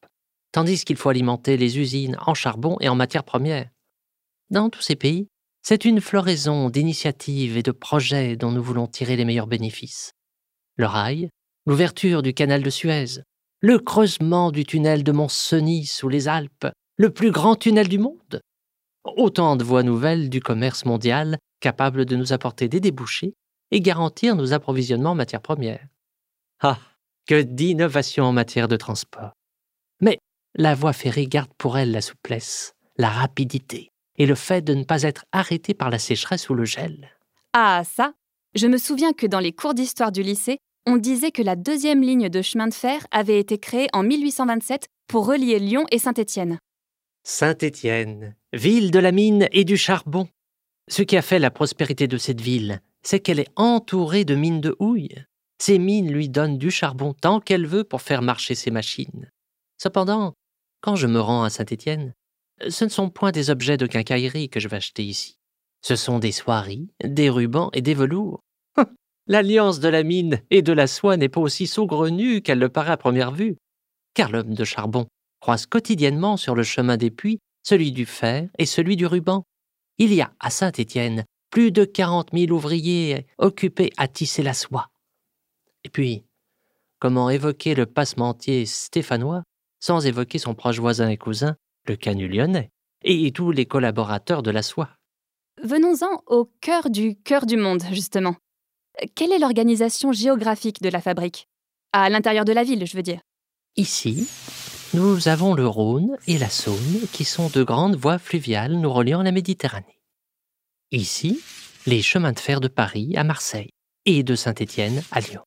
tandis 0.50 0.85
qu'il 0.85 0.97
faut 0.97 1.09
alimenter 1.09 1.56
les 1.56 1.78
usines 1.78 2.16
en 2.26 2.35
charbon 2.35 2.76
et 2.80 2.88
en 2.88 2.97
matières 2.97 3.25
premières. 3.25 3.70
Dans 4.50 4.70
tous 4.70 4.82
ces 4.82 4.97
pays, 4.97 5.28
c'est 5.62 5.85
une 5.85 6.00
floraison 6.00 6.68
d'initiatives 6.68 7.56
et 7.56 7.62
de 7.62 7.70
projets 7.70 8.37
dont 8.37 8.50
nous 8.50 8.62
voulons 8.62 8.88
tirer 8.88 9.14
les 9.14 9.25
meilleurs 9.25 9.47
bénéfices. 9.47 10.12
Le 10.76 10.87
rail, 10.87 11.28
l'ouverture 11.66 12.23
du 12.23 12.35
canal 12.35 12.62
de 12.62 12.70
Suez, 12.70 13.23
le 13.61 13.78
creusement 13.78 14.50
du 14.50 14.64
tunnel 14.64 15.04
de 15.04 15.12
Mont-Cenis 15.12 15.87
sous 15.87 16.09
les 16.09 16.26
Alpes, 16.26 16.66
le 16.97 17.11
plus 17.11 17.30
grand 17.30 17.54
tunnel 17.54 17.88
du 17.88 17.99
monde. 17.99 18.40
Autant 19.04 19.56
de 19.56 19.64
voies 19.64 19.82
nouvelles 19.82 20.28
du 20.28 20.40
commerce 20.40 20.85
mondial 20.85 21.38
capables 21.60 22.04
de 22.04 22.16
nous 22.16 22.32
apporter 22.32 22.68
des 22.68 22.80
débouchés 22.80 23.34
et 23.70 23.80
garantir 23.80 24.34
nos 24.34 24.52
approvisionnements 24.52 25.10
en 25.10 25.14
matières 25.14 25.42
premières. 25.42 25.86
Ah, 26.60 26.78
que 27.26 27.42
d'innovation 27.42 28.24
en 28.24 28.32
matière 28.32 28.68
de 28.68 28.76
transport. 28.76 29.32
Mais 30.00 30.18
la 30.56 30.74
voie 30.74 30.92
ferrée 30.92 31.26
garde 31.26 31.52
pour 31.56 31.78
elle 31.78 31.92
la 31.92 32.00
souplesse, 32.00 32.74
la 32.96 33.08
rapidité, 33.08 33.90
et 34.16 34.26
le 34.26 34.34
fait 34.34 34.62
de 34.62 34.74
ne 34.74 34.84
pas 34.84 35.02
être 35.02 35.24
arrêté 35.32 35.74
par 35.74 35.90
la 35.90 35.98
sécheresse 35.98 36.48
ou 36.50 36.54
le 36.54 36.64
gel. 36.64 37.10
Ah, 37.52 37.82
ça 37.84 38.14
Je 38.54 38.66
me 38.66 38.78
souviens 38.78 39.12
que 39.12 39.26
dans 39.26 39.38
les 39.38 39.52
cours 39.52 39.74
d'histoire 39.74 40.12
du 40.12 40.22
lycée, 40.22 40.58
on 40.86 40.96
disait 40.96 41.30
que 41.30 41.42
la 41.42 41.56
deuxième 41.56 42.02
ligne 42.02 42.28
de 42.28 42.42
chemin 42.42 42.66
de 42.66 42.74
fer 42.74 43.06
avait 43.10 43.38
été 43.38 43.58
créée 43.58 43.88
en 43.92 44.02
1827 44.02 44.88
pour 45.06 45.26
relier 45.26 45.58
Lyon 45.58 45.86
et 45.90 45.98
Saint-Étienne. 45.98 46.58
Saint-Étienne, 47.22 48.34
ville 48.52 48.90
de 48.90 48.98
la 48.98 49.12
mine 49.12 49.46
et 49.52 49.64
du 49.64 49.76
charbon. 49.76 50.28
Ce 50.90 51.02
qui 51.02 51.16
a 51.16 51.23
fait 51.23 51.38
la 51.38 51.52
prospérité 51.52 52.09
de 52.09 52.18
cette 52.18 52.40
ville, 52.40 52.80
c'est 53.02 53.20
qu'elle 53.20 53.38
est 53.38 53.52
entourée 53.54 54.25
de 54.25 54.35
mines 54.35 54.61
de 54.61 54.75
houille. 54.80 55.14
Ces 55.59 55.78
mines 55.78 56.12
lui 56.12 56.28
donnent 56.28 56.59
du 56.59 56.70
charbon 56.70 57.14
tant 57.14 57.38
qu'elle 57.38 57.66
veut 57.66 57.85
pour 57.85 58.02
faire 58.02 58.23
marcher 58.23 58.56
ses 58.56 58.73
machines. 58.73 59.30
Cependant, 59.78 60.35
quand 60.80 60.97
je 60.97 61.06
me 61.06 61.20
rends 61.20 61.44
à 61.44 61.50
Saint-Étienne, 61.50 62.12
ce 62.68 62.85
ne 62.85 62.90
sont 62.90 63.09
point 63.09 63.30
des 63.30 63.50
objets 63.50 63.76
de 63.76 63.87
quincaillerie 63.87 64.49
que 64.49 64.59
je 64.59 64.66
vais 64.66 64.78
acheter 64.78 65.04
ici. 65.04 65.38
Ce 65.80 65.94
sont 65.94 66.18
des 66.18 66.32
soieries, 66.32 66.90
des 67.04 67.30
rubans 67.30 67.70
et 67.73 67.82
des 67.82 67.94
velours. 67.94 68.40
L'alliance 69.28 69.78
de 69.78 69.88
la 69.88 70.02
mine 70.02 70.42
et 70.50 70.61
de 70.61 70.73
la 70.73 70.88
soie 70.88 71.16
n'est 71.16 71.28
pas 71.28 71.40
aussi 71.40 71.68
saugrenue 71.68 72.42
qu'elle 72.42 72.59
le 72.59 72.68
paraît 72.68 72.90
à 72.90 72.97
première 72.97 73.30
vue, 73.30 73.56
car 74.14 74.30
l'homme 74.30 74.54
de 74.54 74.64
charbon 74.64 75.06
croise 75.40 75.66
quotidiennement 75.66 76.37
sur 76.37 76.54
le 76.56 76.64
chemin 76.64 76.97
des 76.97 77.11
puits 77.11 77.38
celui 77.62 77.92
du 77.92 78.06
fer 78.06 78.49
et 78.59 78.66
celui 78.66 78.97
du 78.97 79.06
ruban. 79.06 79.44
Il 80.02 80.14
y 80.14 80.23
a 80.23 80.33
à 80.40 80.49
Saint-Étienne 80.49 81.26
plus 81.50 81.73
de 81.73 81.85
quarante 81.85 82.33
mille 82.33 82.54
ouvriers 82.54 83.26
occupés 83.37 83.92
à 83.99 84.09
tisser 84.09 84.42
la 84.42 84.54
soie. 84.54 84.88
Et 85.85 85.90
puis, 85.90 86.25
comment 86.99 87.28
évoquer 87.28 87.75
le 87.75 87.85
passementier 87.85 88.64
stéphanois 88.64 89.42
sans 89.78 90.07
évoquer 90.07 90.38
son 90.38 90.54
proche 90.54 90.78
voisin 90.78 91.11
et 91.11 91.19
cousin, 91.19 91.54
le 91.87 91.97
canu 91.97 92.28
lyonnais, 92.28 92.71
et 93.04 93.30
tous 93.33 93.50
les 93.50 93.66
collaborateurs 93.66 94.42
de 94.42 94.50
la 94.50 94.62
soie? 94.62 94.88
Venons-en 95.62 96.23
au 96.26 96.50
cœur 96.62 96.88
du 96.88 97.16
cœur 97.16 97.45
du 97.45 97.59
monde, 97.59 97.83
justement. 97.92 98.37
Quelle 99.14 99.33
est 99.33 99.38
l'organisation 99.38 100.12
géographique 100.12 100.80
de 100.80 100.88
la 100.88 101.02
fabrique? 101.02 101.47
À 101.92 102.09
l'intérieur 102.09 102.47
de 102.47 102.52
la 102.54 102.64
ville, 102.64 102.87
je 102.87 102.97
veux 102.97 103.02
dire. 103.02 103.21
Ici, 103.76 104.26
nous 104.92 105.28
avons 105.28 105.54
le 105.54 105.68
Rhône 105.68 106.16
et 106.26 106.37
la 106.37 106.49
Saône 106.49 107.06
qui 107.12 107.25
sont 107.25 107.49
de 107.49 107.62
grandes 107.62 107.94
voies 107.94 108.18
fluviales 108.18 108.73
nous 108.73 108.92
reliant 108.92 109.20
à 109.20 109.23
la 109.23 109.30
Méditerranée. 109.30 110.00
Ici, 110.90 111.40
les 111.87 112.02
chemins 112.02 112.32
de 112.32 112.40
fer 112.40 112.61
de 112.61 112.66
Paris 112.66 113.14
à 113.16 113.23
Marseille 113.23 113.70
et 114.04 114.25
de 114.25 114.35
Saint-Étienne 114.35 115.02
à 115.12 115.20
Lyon. 115.20 115.42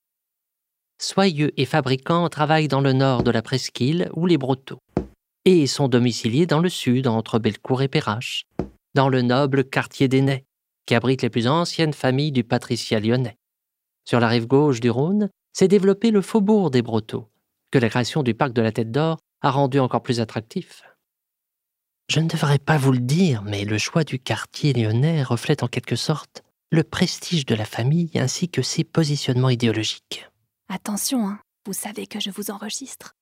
Soyeux 1.02 1.52
et 1.58 1.66
fabricants 1.66 2.30
travaillent 2.30 2.70
dans 2.70 2.80
le 2.80 2.94
nord 2.94 3.24
de 3.24 3.32
la 3.32 3.42
presqu'île 3.42 4.10
ou 4.14 4.26
les 4.28 4.38
Brotteaux, 4.38 4.80
et 5.44 5.68
sont 5.68 5.90
domiciliés 5.90 6.46
dans 6.46 6.62
le 6.62 6.70
sud 6.70 7.08
entre 7.08 7.40
Bellecour 7.40 7.82
et 7.82 7.90
Perrache, 7.90 8.46
dans 8.94 9.10
le 9.10 9.22
noble 9.22 9.66
quartier 9.66 10.08
des 10.08 10.22
Nais, 10.22 10.46
qui 10.86 10.96
abrite 10.96 11.22
les 11.22 11.30
plus 11.30 11.48
anciennes 11.48 11.94
familles 11.94 12.32
du 12.32 12.46
patriciat 12.46 13.02
lyonnais. 13.02 13.38
Sur 14.06 14.22
la 14.22 14.30
rive 14.30 14.48
gauche 14.48 14.80
du 14.80 14.90
Rhône 14.90 15.30
s'est 15.52 15.68
développé 15.68 16.12
le 16.12 16.22
faubourg 16.22 16.72
des 16.72 16.82
Brotteaux, 16.82 17.28
que 17.72 17.80
la 17.80 17.90
création 17.90 18.24
du 18.24 18.34
parc 18.34 18.54
de 18.54 18.62
la 18.62 18.72
Tête 18.72 18.92
d'Or 18.92 19.18
a 19.44 19.52
rendu 19.52 19.80
encore 19.80 20.02
plus 20.02 20.20
attractif. 20.20 20.84
Je 22.10 22.20
ne 22.20 22.28
devrais 22.28 22.60
pas 22.60 22.78
vous 22.78 22.92
le 22.92 23.00
dire, 23.00 23.44
mais 23.44 23.66
le 23.66 23.78
choix 23.78 24.04
du 24.04 24.20
quartier 24.20 24.74
lyonnais 24.74 25.24
reflète 25.24 25.64
en 25.64 25.68
quelque 25.68 25.96
sorte 25.96 26.44
le 26.72 26.84
prestige 26.84 27.46
de 27.46 27.54
la 27.54 27.66
famille 27.66 28.10
ainsi 28.16 28.50
que 28.50 28.62
ses 28.62 28.84
positionnements 28.84 29.50
idéologiques. 29.50 30.28
Attention, 30.70 31.28
hein, 31.28 31.40
vous 31.68 31.74
savez 31.74 32.08
que 32.08 32.20
je 32.20 32.32
vous 32.32 32.50
enregistre. 32.50 33.14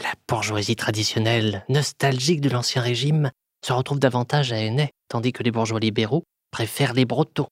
La 0.00 0.12
bourgeoisie 0.28 0.76
traditionnelle, 0.76 1.64
nostalgique 1.68 2.40
de 2.40 2.50
l'Ancien 2.50 2.82
Régime, 2.82 3.32
se 3.64 3.72
retrouve 3.72 3.98
davantage 3.98 4.52
à 4.52 4.58
Hennay, 4.58 4.90
tandis 5.08 5.32
que 5.32 5.42
les 5.42 5.50
bourgeois 5.50 5.80
libéraux 5.80 6.22
préfèrent 6.52 6.94
les 6.94 7.04
Bretons. 7.04 7.48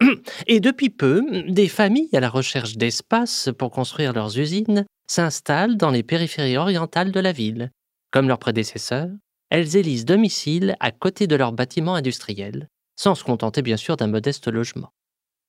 Et 0.46 0.60
depuis 0.60 0.90
peu, 0.90 1.42
des 1.48 1.68
familles 1.68 2.14
à 2.14 2.20
la 2.20 2.30
recherche 2.30 2.76
d'espace 2.76 3.50
pour 3.58 3.70
construire 3.70 4.12
leurs 4.12 4.38
usines 4.38 4.86
s'installent 5.08 5.76
dans 5.76 5.90
les 5.90 6.02
périphéries 6.02 6.56
orientales 6.56 7.10
de 7.10 7.20
la 7.20 7.32
ville. 7.32 7.70
Comme 8.10 8.28
leurs 8.28 8.38
prédécesseurs, 8.38 9.10
elles 9.50 9.76
élisent 9.76 10.04
domicile 10.04 10.76
à 10.80 10.90
côté 10.92 11.26
de 11.26 11.36
leurs 11.36 11.52
bâtiments 11.52 11.94
industriels, 11.94 12.68
sans 12.96 13.14
se 13.14 13.24
contenter 13.24 13.62
bien 13.62 13.76
sûr 13.76 13.96
d'un 13.96 14.06
modeste 14.06 14.48
logement. 14.48 14.92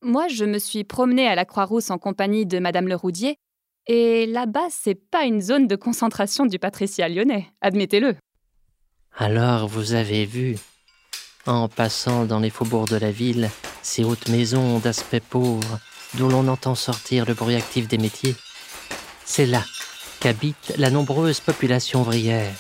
Moi, 0.02 0.28
je 0.30 0.46
me 0.46 0.60
suis 0.60 0.86
promenée 0.86 1.28
à 1.28 1.36
la 1.36 1.46
Croix-Rousse 1.46 1.92
en 1.92 1.98
compagnie 1.98 2.46
de 2.46 2.60
Madame 2.60 2.88
Leroudier, 2.88 3.36
et 3.88 4.26
là-bas, 4.26 4.68
c'est 4.70 4.96
pas 4.96 5.26
une 5.26 5.42
zone 5.42 5.68
de 5.68 5.76
concentration 5.76 6.46
du 6.46 6.60
patriciat 6.60 7.10
lyonnais, 7.10 7.52
admettez-le. 7.62 8.16
Alors 9.18 9.68
vous 9.68 9.94
avez 9.94 10.26
vu, 10.26 10.56
en 11.46 11.68
passant 11.68 12.26
dans 12.26 12.40
les 12.40 12.50
faubourgs 12.50 12.88
de 12.88 12.96
la 12.96 13.12
ville, 13.12 13.50
ces 13.82 14.04
hautes 14.04 14.30
maisons 14.30 14.80
d'aspect 14.80 15.20
pauvre, 15.20 15.80
d'où 16.14 16.30
l'on 16.30 16.48
entend 16.48 16.76
sortir 16.76 17.26
le 17.26 17.34
bruit 17.34 17.56
actif 17.56 17.88
des 17.88 17.98
métiers. 17.98 18.36
C'est 19.32 19.46
là 19.46 19.64
qu'habite 20.20 20.74
la 20.78 20.90
nombreuse 20.90 21.40
population 21.40 22.02
ouvrière. 22.02 22.52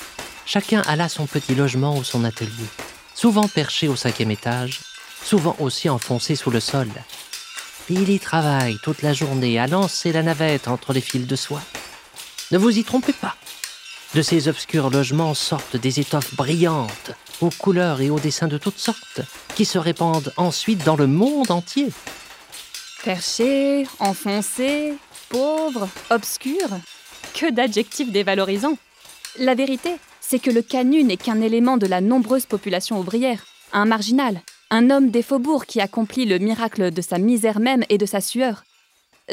Chacun 0.45 0.81
a 0.81 0.95
là 0.95 1.09
son 1.09 1.25
petit 1.25 1.55
logement 1.55 1.97
ou 1.97 2.03
son 2.03 2.23
atelier, 2.23 2.69
souvent 3.15 3.47
perché 3.47 3.87
au 3.87 3.95
cinquième 3.95 4.29
étage, 4.29 4.79
souvent 5.25 5.55
aussi 5.59 5.89
enfoncé 5.89 6.35
sous 6.35 6.51
le 6.51 6.59
sol. 6.59 6.87
Il 7.89 8.11
y 8.11 8.19
travaille 8.19 8.77
toute 8.83 9.01
la 9.01 9.13
journée 9.13 9.57
à 9.59 9.65
lancer 9.65 10.11
la 10.11 10.21
navette 10.21 10.67
entre 10.67 10.93
les 10.93 11.01
fils 11.01 11.25
de 11.25 11.35
soie. 11.35 11.63
Ne 12.51 12.59
vous 12.59 12.77
y 12.77 12.83
trompez 12.83 13.13
pas. 13.13 13.35
De 14.13 14.21
ces 14.21 14.47
obscurs 14.47 14.91
logements 14.91 15.33
sortent 15.33 15.75
des 15.75 15.99
étoffes 15.99 16.35
brillantes, 16.35 17.11
aux 17.41 17.49
couleurs 17.49 17.99
et 17.99 18.11
aux 18.11 18.19
dessins 18.19 18.47
de 18.47 18.59
toutes 18.59 18.77
sortes, 18.77 19.21
qui 19.55 19.65
se 19.65 19.79
répandent 19.79 20.31
ensuite 20.37 20.83
dans 20.83 20.95
le 20.95 21.07
monde 21.07 21.49
entier. 21.49 21.89
Perché, 23.03 23.87
enfoncé, 23.99 24.93
pauvre, 25.29 25.87
obscur. 26.09 26.67
Que 27.33 27.51
d'adjectifs 27.51 28.11
dévalorisants. 28.11 28.77
La 29.37 29.55
vérité, 29.55 29.95
c'est 30.19 30.39
que 30.39 30.51
le 30.51 30.61
canut 30.61 31.03
n'est 31.03 31.17
qu'un 31.17 31.41
élément 31.41 31.77
de 31.77 31.87
la 31.87 32.01
nombreuse 32.01 32.45
population 32.45 32.99
ouvrière, 32.99 33.45
un 33.71 33.85
marginal, 33.85 34.41
un 34.71 34.89
homme 34.89 35.11
des 35.11 35.21
faubourgs 35.21 35.65
qui 35.65 35.81
accomplit 35.81 36.25
le 36.25 36.39
miracle 36.39 36.91
de 36.91 37.01
sa 37.01 37.17
misère 37.17 37.59
même 37.59 37.83
et 37.89 37.97
de 37.97 38.05
sa 38.05 38.21
sueur. 38.21 38.63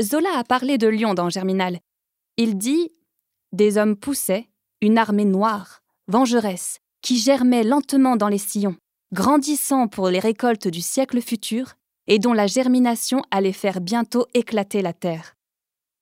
Zola 0.00 0.38
a 0.38 0.44
parlé 0.44 0.78
de 0.78 0.86
Lyon 0.86 1.14
dans 1.14 1.30
Germinal. 1.30 1.80
Il 2.36 2.58
dit 2.58 2.92
Des 3.52 3.78
hommes 3.78 3.96
poussaient, 3.96 4.48
une 4.82 4.98
armée 4.98 5.24
noire, 5.24 5.82
vengeresse, 6.08 6.80
qui 7.02 7.18
germait 7.18 7.64
lentement 7.64 8.16
dans 8.16 8.28
les 8.28 8.38
sillons, 8.38 8.76
grandissant 9.12 9.88
pour 9.88 10.08
les 10.08 10.18
récoltes 10.18 10.68
du 10.68 10.82
siècle 10.82 11.22
futur, 11.22 11.74
et 12.06 12.18
dont 12.18 12.34
la 12.34 12.46
germination 12.46 13.22
allait 13.30 13.52
faire 13.52 13.80
bientôt 13.80 14.26
éclater 14.34 14.82
la 14.82 14.92
terre. 14.92 15.35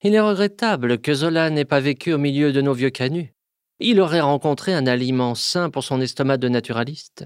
Il 0.04 0.14
est 0.14 0.20
regrettable 0.20 1.00
que 1.00 1.14
Zola 1.14 1.50
n'ait 1.50 1.64
pas 1.64 1.80
vécu 1.80 2.12
au 2.12 2.18
milieu 2.18 2.52
de 2.52 2.61
nos 2.61 2.75
vieux 2.75 2.90
canuts. 2.90 3.34
Il 3.80 4.00
aurait 4.00 4.20
rencontré 4.20 4.75
un 4.75 4.87
aliment 4.87 5.34
sain 5.34 5.70
pour 5.70 5.82
son 5.82 6.00
estomac 6.00 6.37
de 6.37 6.49
naturaliste 6.49 7.25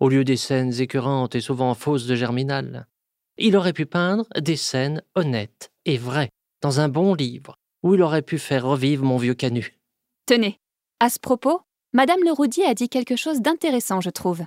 au 0.00 0.08
lieu 0.08 0.24
des 0.24 0.36
scènes 0.36 0.80
écœurantes 0.80 1.34
et 1.34 1.40
souvent 1.40 1.74
fausses 1.74 2.06
de 2.06 2.14
Germinal. 2.14 2.86
Il 3.36 3.56
aurait 3.56 3.72
pu 3.72 3.86
peindre 3.86 4.26
des 4.38 4.56
scènes 4.56 5.02
honnêtes 5.14 5.70
et 5.84 5.96
vraies 5.96 6.30
dans 6.60 6.80
un 6.80 6.88
bon 6.88 7.14
livre 7.14 7.56
où 7.82 7.94
il 7.94 8.02
aurait 8.02 8.22
pu 8.22 8.38
faire 8.38 8.66
revivre 8.66 9.04
mon 9.04 9.16
vieux 9.16 9.34
canut. 9.34 9.78
Tenez, 10.26 10.58
à 11.00 11.10
ce 11.10 11.18
propos, 11.18 11.60
Madame 11.92 12.22
Leroudier 12.24 12.64
a 12.64 12.74
dit 12.74 12.88
quelque 12.88 13.16
chose 13.16 13.40
d'intéressant, 13.40 14.00
je 14.00 14.10
trouve. 14.10 14.42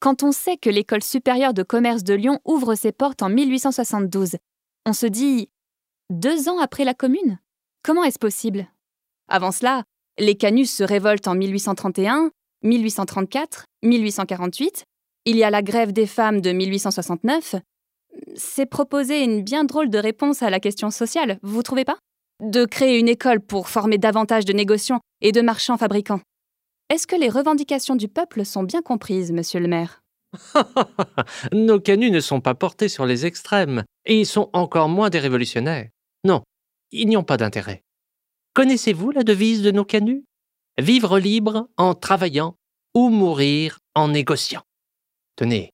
Quand 0.00 0.22
on 0.22 0.32
sait 0.32 0.56
que 0.56 0.70
l'École 0.70 1.02
supérieure 1.02 1.54
de 1.54 1.62
commerce 1.62 2.02
de 2.02 2.14
Lyon 2.14 2.40
ouvre 2.44 2.74
ses 2.74 2.92
portes 2.92 3.22
en 3.22 3.28
1872, 3.28 4.36
on 4.86 4.92
se 4.92 5.06
dit 5.06 5.48
deux 6.10 6.48
ans 6.48 6.58
après 6.58 6.84
la 6.84 6.94
Commune? 6.94 7.38
Comment 7.82 8.04
est-ce 8.04 8.18
possible? 8.18 8.66
Avant 9.28 9.52
cela, 9.52 9.84
les 10.18 10.34
Canus 10.34 10.70
se 10.70 10.84
révoltent 10.84 11.28
en 11.28 11.34
1831, 11.34 12.30
1834, 12.62 13.64
1848, 13.82 14.84
il 15.24 15.36
y 15.36 15.44
a 15.44 15.50
la 15.50 15.62
grève 15.62 15.92
des 15.92 16.06
femmes 16.06 16.40
de 16.40 16.52
1869. 16.52 17.56
C'est 18.36 18.66
proposer 18.66 19.22
une 19.24 19.42
bien 19.42 19.64
drôle 19.64 19.90
de 19.90 19.98
réponse 19.98 20.42
à 20.42 20.50
la 20.50 20.60
question 20.60 20.90
sociale, 20.90 21.38
vous 21.42 21.62
trouvez 21.62 21.84
pas? 21.84 21.98
De 22.42 22.64
créer 22.64 22.98
une 22.98 23.08
école 23.08 23.40
pour 23.40 23.68
former 23.68 23.96
davantage 23.96 24.44
de 24.44 24.52
négociants 24.52 25.00
et 25.20 25.32
de 25.32 25.40
marchands 25.40 25.78
fabricants. 25.78 26.20
Est-ce 26.90 27.06
que 27.06 27.16
les 27.16 27.30
revendications 27.30 27.96
du 27.96 28.08
peuple 28.08 28.44
sont 28.44 28.62
bien 28.62 28.82
comprises, 28.82 29.32
monsieur 29.32 29.60
le 29.60 29.68
maire? 29.68 30.02
Nos 31.52 31.80
canuts 31.80 32.10
ne 32.10 32.20
sont 32.20 32.40
pas 32.40 32.54
portés 32.54 32.88
sur 32.88 33.06
les 33.06 33.24
extrêmes, 33.24 33.84
et 34.04 34.20
ils 34.20 34.26
sont 34.26 34.50
encore 34.52 34.88
moins 34.88 35.08
des 35.10 35.18
révolutionnaires. 35.18 35.88
Non, 36.24 36.42
ils 36.90 37.06
n'y 37.06 37.16
ont 37.16 37.24
pas 37.24 37.36
d'intérêt. 37.36 37.82
Connaissez-vous 38.54 39.10
la 39.10 39.24
devise 39.24 39.62
de 39.62 39.70
nos 39.70 39.84
canuts? 39.84 40.24
Vivre 40.78 41.18
libre 41.18 41.68
en 41.76 41.94
travaillant 41.94 42.56
ou 42.94 43.08
mourir 43.08 43.78
en 43.94 44.08
négociant. 44.08 44.62
Tenez, 45.36 45.70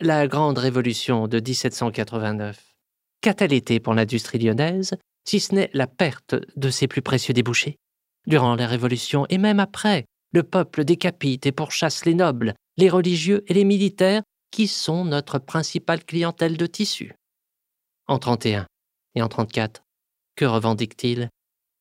la 0.00 0.26
grande 0.28 0.58
révolution 0.58 1.28
de 1.28 1.38
1789, 1.38 2.74
qu'a-t-elle 3.20 3.52
été 3.52 3.80
pour 3.80 3.94
l'industrie 3.94 4.38
lyonnaise, 4.38 4.96
si 5.24 5.40
ce 5.40 5.54
n'est 5.54 5.70
la 5.72 5.86
perte 5.86 6.34
de 6.56 6.70
ses 6.70 6.86
plus 6.86 7.02
précieux 7.02 7.34
débouchés? 7.34 7.76
Durant 8.26 8.56
la 8.56 8.66
Révolution 8.66 9.26
et 9.28 9.38
même 9.38 9.60
après, 9.60 10.04
le 10.32 10.42
peuple 10.42 10.84
décapite 10.84 11.46
et 11.46 11.52
pourchasse 11.52 12.04
les 12.04 12.14
nobles, 12.14 12.54
les 12.76 12.90
religieux 12.90 13.44
et 13.46 13.54
les 13.54 13.64
militaires 13.64 14.22
qui 14.50 14.66
sont 14.66 15.04
notre 15.04 15.38
principale 15.38 16.04
clientèle 16.04 16.56
de 16.56 16.66
tissu. 16.66 17.14
En 18.08 18.18
31 18.18 18.66
et 19.14 19.22
en 19.22 19.28
34, 19.28 19.82
que 20.36 20.44
revendique-t-il? 20.44 21.30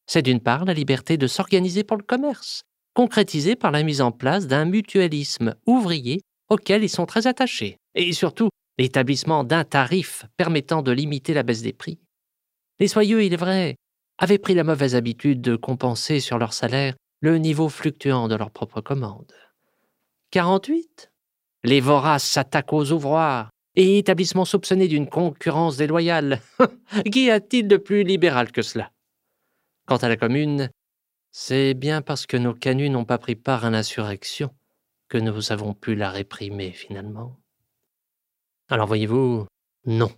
C'est 0.08 0.22
d'une 0.22 0.40
part 0.40 0.66
la 0.66 0.74
liberté 0.74 1.18
de 1.18 1.28
s'organiser 1.28 1.84
pour 1.84 1.98
le 1.98 2.04
commerce, 2.04 2.64
concrétisée 2.94 3.56
par 3.56 3.72
la 3.72 3.84
mise 3.84 4.02
en 4.02 4.12
place 4.12 4.48
d'un 4.48 4.66
mutualisme 4.66 5.56
ouvrier 5.66 6.22
auquel 6.50 6.84
ils 6.84 6.90
sont 6.90 7.06
très 7.06 7.28
attachés, 7.28 7.78
et 7.96 8.14
surtout 8.14 8.50
l'établissement 8.78 9.44
d'un 9.44 9.64
tarif 9.64 10.26
permettant 10.38 10.82
de 10.82 10.92
limiter 10.92 11.34
la 11.34 11.44
baisse 11.44 11.62
des 11.62 11.74
prix. 11.74 12.00
Les 12.80 12.88
soyeux, 12.88 13.24
il 13.24 13.34
est 13.34 13.38
vrai, 13.38 13.76
avaient 14.18 14.38
pris 14.38 14.54
la 14.54 14.64
mauvaise 14.64 14.96
habitude 14.96 15.42
de 15.42 15.56
compenser 15.56 16.20
sur 16.20 16.38
leur 16.38 16.54
salaire 16.54 16.96
le 17.22 17.38
niveau 17.38 17.70
fluctuant 17.70 18.28
de 18.28 18.36
leurs 18.36 18.52
propres 18.52 18.82
commandes. 18.82 19.34
48. 20.32 21.12
Les 21.64 21.80
voraces 21.80 22.26
s'attaquent 22.26 22.74
aux 22.74 22.92
ouvroirs 22.92 23.50
et 23.76 23.98
établissements 23.98 24.46
soupçonnés 24.46 24.88
d'une 24.88 25.08
concurrence 25.08 25.78
déloyale. 25.78 26.42
Qui 27.12 27.30
a-t-il 27.30 27.68
de 27.68 27.78
plus 27.78 28.04
libéral 28.04 28.52
que 28.52 28.62
cela? 28.62 28.92
Quant 29.86 29.98
à 29.98 30.10
la 30.10 30.18
commune, 30.18 30.70
c'est 31.32 31.74
bien 31.74 32.02
parce 32.02 32.26
que 32.26 32.38
nos 32.38 32.54
canuts 32.54 32.90
n'ont 32.90 33.06
pas 33.06 33.18
pris 33.18 33.36
part 33.36 33.66
à 33.66 33.70
l'insurrection 33.70 34.52
que 35.10 35.18
nous 35.18 35.52
avons 35.52 35.74
pu 35.74 35.96
la 35.96 36.10
réprimer 36.10 36.72
finalement. 36.72 37.38
Alors 38.70 38.88
voyez-vous, 38.88 39.46
non. 39.86 40.12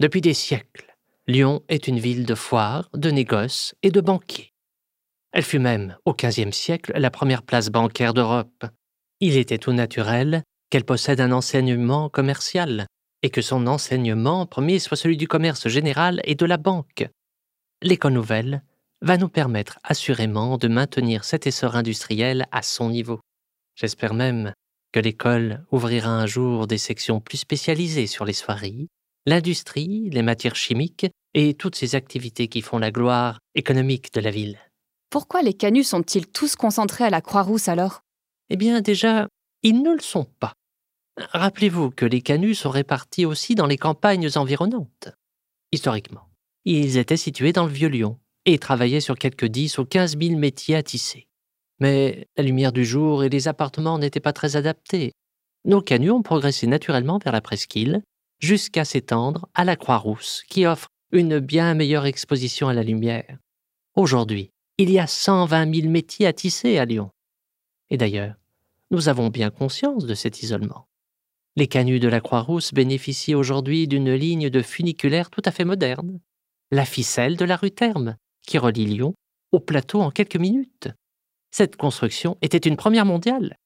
Depuis 0.00 0.20
des 0.20 0.34
siècles, 0.34 0.96
Lyon 1.26 1.62
est 1.68 1.86
une 1.86 2.00
ville 2.00 2.26
de 2.26 2.34
foires, 2.34 2.90
de 2.94 3.10
négoces 3.10 3.74
et 3.82 3.90
de 3.90 4.00
banquiers. 4.00 4.52
Elle 5.32 5.44
fut 5.44 5.58
même, 5.58 5.96
au 6.04 6.14
XVe 6.14 6.52
siècle, 6.52 6.92
la 6.96 7.10
première 7.10 7.42
place 7.42 7.68
bancaire 7.68 8.14
d'Europe. 8.14 8.66
Il 9.20 9.36
était 9.36 9.58
tout 9.58 9.72
naturel 9.72 10.42
qu'elle 10.70 10.84
possède 10.84 11.20
un 11.20 11.32
enseignement 11.32 12.08
commercial, 12.08 12.86
et 13.24 13.30
que 13.30 13.40
son 13.40 13.66
enseignement 13.66 14.44
premier 14.44 14.78
soit 14.78 14.98
celui 14.98 15.16
du 15.16 15.26
commerce 15.26 15.66
général 15.66 16.20
et 16.24 16.34
de 16.34 16.44
la 16.44 16.58
banque. 16.58 17.08
L'école 17.80 18.12
nouvelle 18.12 18.62
va 19.00 19.16
nous 19.16 19.30
permettre 19.30 19.78
assurément 19.82 20.58
de 20.58 20.68
maintenir 20.68 21.24
cet 21.24 21.46
essor 21.46 21.74
industriel 21.74 22.46
à 22.52 22.60
son 22.60 22.90
niveau. 22.90 23.20
J'espère 23.76 24.12
même 24.12 24.52
que 24.92 25.00
l'école 25.00 25.64
ouvrira 25.72 26.10
un 26.10 26.26
jour 26.26 26.66
des 26.66 26.76
sections 26.76 27.20
plus 27.20 27.38
spécialisées 27.38 28.06
sur 28.06 28.26
les 28.26 28.34
soieries, 28.34 28.88
l'industrie, 29.24 30.10
les 30.10 30.22
matières 30.22 30.54
chimiques 30.54 31.06
et 31.32 31.54
toutes 31.54 31.76
ces 31.76 31.94
activités 31.94 32.48
qui 32.48 32.60
font 32.60 32.78
la 32.78 32.90
gloire 32.90 33.38
économique 33.54 34.12
de 34.12 34.20
la 34.20 34.30
ville. 34.30 34.58
Pourquoi 35.08 35.40
les 35.40 35.54
canuts 35.54 35.84
sont-ils 35.84 36.26
tous 36.26 36.56
concentrés 36.56 37.04
à 37.04 37.10
la 37.10 37.22
Croix-Rousse 37.22 37.68
alors? 37.68 38.02
Eh 38.50 38.56
bien 38.56 38.82
déjà, 38.82 39.28
ils 39.62 39.82
ne 39.82 39.94
le 39.94 40.02
sont 40.02 40.26
pas. 40.40 40.52
Rappelez-vous 41.16 41.90
que 41.90 42.06
les 42.06 42.22
canuts 42.22 42.54
sont 42.54 42.70
répartis 42.70 43.24
aussi 43.24 43.54
dans 43.54 43.66
les 43.66 43.78
campagnes 43.78 44.28
environnantes. 44.34 45.08
Historiquement, 45.70 46.28
ils 46.64 46.96
étaient 46.96 47.16
situés 47.16 47.52
dans 47.52 47.66
le 47.66 47.72
Vieux-Lyon 47.72 48.18
et 48.46 48.58
travaillaient 48.58 49.00
sur 49.00 49.16
quelques 49.16 49.46
10 49.46 49.78
ou 49.78 49.84
15 49.84 50.18
000 50.18 50.38
métiers 50.38 50.76
à 50.76 50.82
tisser. 50.82 51.28
Mais 51.78 52.28
la 52.36 52.42
lumière 52.42 52.72
du 52.72 52.84
jour 52.84 53.24
et 53.24 53.28
les 53.28 53.48
appartements 53.48 53.98
n'étaient 53.98 54.20
pas 54.20 54.32
très 54.32 54.56
adaptés. 54.56 55.12
Nos 55.64 55.80
canuts 55.80 56.10
ont 56.10 56.22
progressé 56.22 56.66
naturellement 56.66 57.18
vers 57.18 57.32
la 57.32 57.40
presqu'île, 57.40 58.02
jusqu'à 58.40 58.84
s'étendre 58.84 59.48
à 59.54 59.64
la 59.64 59.76
Croix-Rousse, 59.76 60.42
qui 60.48 60.66
offre 60.66 60.88
une 61.12 61.38
bien 61.38 61.74
meilleure 61.74 62.06
exposition 62.06 62.68
à 62.68 62.74
la 62.74 62.82
lumière. 62.82 63.38
Aujourd'hui, 63.96 64.50
il 64.78 64.90
y 64.90 64.98
a 64.98 65.06
120 65.06 65.72
000 65.74 65.88
métiers 65.88 66.26
à 66.26 66.32
tisser 66.32 66.78
à 66.78 66.84
Lyon. 66.84 67.10
Et 67.88 67.96
d'ailleurs, 67.96 68.34
nous 68.90 69.08
avons 69.08 69.28
bien 69.28 69.50
conscience 69.50 70.04
de 70.04 70.14
cet 70.14 70.42
isolement. 70.42 70.86
Les 71.56 71.68
canuts 71.68 72.00
de 72.00 72.08
la 72.08 72.20
Croix-Rousse 72.20 72.74
bénéficient 72.74 73.36
aujourd'hui 73.36 73.86
d'une 73.86 74.12
ligne 74.12 74.50
de 74.50 74.60
funiculaire 74.60 75.30
tout 75.30 75.42
à 75.44 75.52
fait 75.52 75.64
moderne, 75.64 76.20
la 76.72 76.84
ficelle 76.84 77.36
de 77.36 77.44
la 77.44 77.54
rue 77.54 77.70
Terme, 77.70 78.16
qui 78.44 78.58
relie 78.58 78.86
Lyon 78.86 79.14
au 79.52 79.60
plateau 79.60 80.00
en 80.00 80.10
quelques 80.10 80.36
minutes. 80.36 80.88
Cette 81.52 81.76
construction 81.76 82.36
était 82.42 82.58
une 82.58 82.76
première 82.76 83.06
mondiale. 83.06 83.56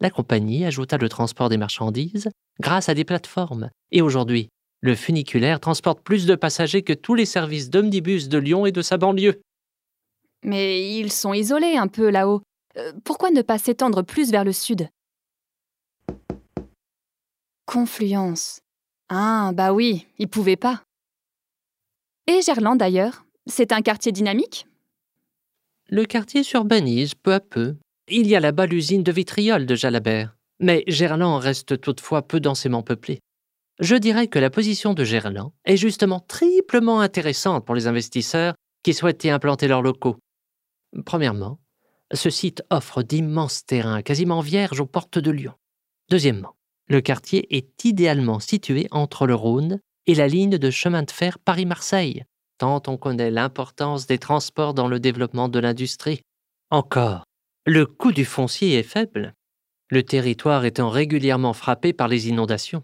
La 0.00 0.10
compagnie 0.10 0.64
ajouta 0.64 0.96
le 0.96 1.08
transport 1.08 1.48
des 1.48 1.56
marchandises 1.56 2.30
grâce 2.58 2.88
à 2.88 2.94
des 2.94 3.04
plateformes, 3.04 3.70
et 3.92 4.02
aujourd'hui, 4.02 4.48
le 4.80 4.96
funiculaire 4.96 5.60
transporte 5.60 6.00
plus 6.00 6.26
de 6.26 6.34
passagers 6.34 6.82
que 6.82 6.92
tous 6.92 7.14
les 7.14 7.26
services 7.26 7.70
d'omnibus 7.70 8.28
de 8.28 8.38
Lyon 8.38 8.66
et 8.66 8.72
de 8.72 8.82
sa 8.82 8.96
banlieue. 8.96 9.40
Mais 10.42 10.98
ils 10.98 11.12
sont 11.12 11.32
isolés 11.32 11.76
un 11.76 11.86
peu 11.86 12.10
là-haut. 12.10 12.42
Euh, 12.76 12.92
pourquoi 13.04 13.30
ne 13.30 13.42
pas 13.42 13.58
s'étendre 13.58 14.02
plus 14.02 14.32
vers 14.32 14.44
le 14.44 14.52
sud? 14.52 14.88
Confluence. 17.66 18.60
Ah, 19.08 19.50
bah 19.52 19.72
oui, 19.72 20.06
ils 20.18 20.28
pouvaient 20.28 20.56
pas. 20.56 20.84
Et 22.28 22.40
Gerland 22.40 22.76
d'ailleurs, 22.78 23.24
c'est 23.46 23.72
un 23.72 23.82
quartier 23.82 24.12
dynamique? 24.12 24.66
Le 25.88 26.04
quartier 26.04 26.44
s'urbanise 26.44 27.14
peu 27.14 27.34
à 27.34 27.40
peu. 27.40 27.76
Il 28.08 28.28
y 28.28 28.36
a 28.36 28.40
là-bas 28.40 28.66
l'usine 28.66 29.02
de 29.02 29.10
vitriol 29.10 29.66
de 29.66 29.74
Jalabert, 29.74 30.36
mais 30.60 30.84
Gerland 30.86 31.38
reste 31.38 31.80
toutefois 31.80 32.22
peu 32.22 32.38
densément 32.38 32.82
peuplé. 32.82 33.18
Je 33.80 33.96
dirais 33.96 34.28
que 34.28 34.38
la 34.38 34.50
position 34.50 34.94
de 34.94 35.04
Gerland 35.04 35.52
est 35.64 35.76
justement 35.76 36.20
triplement 36.20 37.00
intéressante 37.00 37.66
pour 37.66 37.74
les 37.74 37.88
investisseurs 37.88 38.54
qui 38.84 38.94
souhaitent 38.94 39.24
y 39.24 39.30
implanter 39.30 39.68
leurs 39.68 39.82
locaux. 39.82 40.16
Premièrement, 41.04 41.58
ce 42.12 42.30
site 42.30 42.62
offre 42.70 43.02
d'immenses 43.02 43.66
terrains 43.66 44.02
quasiment 44.02 44.40
vierges 44.40 44.80
aux 44.80 44.86
portes 44.86 45.18
de 45.18 45.30
Lyon. 45.32 45.54
Deuxièmement, 46.08 46.55
le 46.88 47.00
quartier 47.00 47.56
est 47.56 47.84
idéalement 47.84 48.40
situé 48.40 48.86
entre 48.90 49.26
le 49.26 49.34
Rhône 49.34 49.80
et 50.06 50.14
la 50.14 50.28
ligne 50.28 50.58
de 50.58 50.70
chemin 50.70 51.02
de 51.02 51.10
fer 51.10 51.38
Paris-Marseille, 51.38 52.24
tant 52.58 52.82
on 52.86 52.96
connaît 52.96 53.30
l'importance 53.30 54.06
des 54.06 54.18
transports 54.18 54.74
dans 54.74 54.88
le 54.88 55.00
développement 55.00 55.48
de 55.48 55.58
l'industrie. 55.58 56.20
Encore, 56.70 57.24
le 57.64 57.86
coût 57.86 58.12
du 58.12 58.24
foncier 58.24 58.78
est 58.78 58.84
faible, 58.84 59.34
le 59.90 60.02
territoire 60.02 60.64
étant 60.64 60.88
régulièrement 60.88 61.52
frappé 61.52 61.92
par 61.92 62.08
les 62.08 62.28
inondations. 62.28 62.82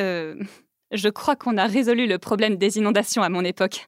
Euh, 0.00 0.42
je 0.90 1.08
crois 1.08 1.36
qu'on 1.36 1.56
a 1.56 1.66
résolu 1.66 2.06
le 2.06 2.18
problème 2.18 2.56
des 2.56 2.78
inondations 2.78 3.22
à 3.22 3.28
mon 3.28 3.44
époque. 3.44 3.86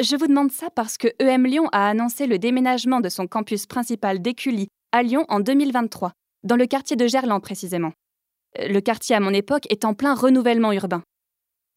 Je 0.00 0.16
vous 0.16 0.26
demande 0.26 0.52
ça 0.52 0.70
parce 0.70 0.96
que 0.96 1.08
EM 1.18 1.46
Lyon 1.46 1.68
a 1.72 1.88
annoncé 1.88 2.26
le 2.26 2.38
déménagement 2.38 3.00
de 3.00 3.08
son 3.08 3.26
campus 3.26 3.66
principal 3.66 4.22
d'Écully 4.22 4.68
à 4.92 5.02
Lyon 5.02 5.26
en 5.28 5.40
2023, 5.40 6.12
dans 6.44 6.56
le 6.56 6.66
quartier 6.66 6.96
de 6.96 7.06
Gerland 7.06 7.40
précisément. 7.40 7.92
Le 8.58 8.80
quartier 8.80 9.16
à 9.16 9.20
mon 9.20 9.32
époque 9.32 9.66
est 9.70 9.84
en 9.84 9.94
plein 9.94 10.14
renouvellement 10.14 10.72
urbain. 10.72 11.02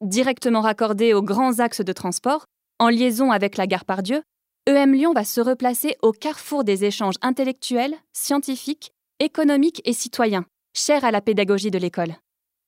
Directement 0.02 0.62
raccordé 0.62 1.14
aux 1.14 1.22
grands 1.22 1.60
axes 1.60 1.82
de 1.82 1.94
transport, 1.94 2.46
en 2.80 2.90
liaison 2.90 3.32
avec 3.32 3.56
la 3.56 3.68
gare 3.68 3.86
Pardieu, 3.86 4.22
EM 4.68 4.94
Lyon 4.94 5.14
va 5.14 5.24
se 5.24 5.40
replacer 5.40 5.96
au 6.02 6.12
carrefour 6.12 6.64
des 6.64 6.86
échanges 6.86 7.16
intellectuels, 7.22 7.96
scientifiques, 8.14 8.92
économiques 9.20 9.82
et 9.86 9.94
citoyens, 9.94 10.46
chers 10.76 11.06
à 11.06 11.12
la 11.12 11.22
pédagogie 11.22 11.72
de 11.72 11.78
l'école. 11.78 12.16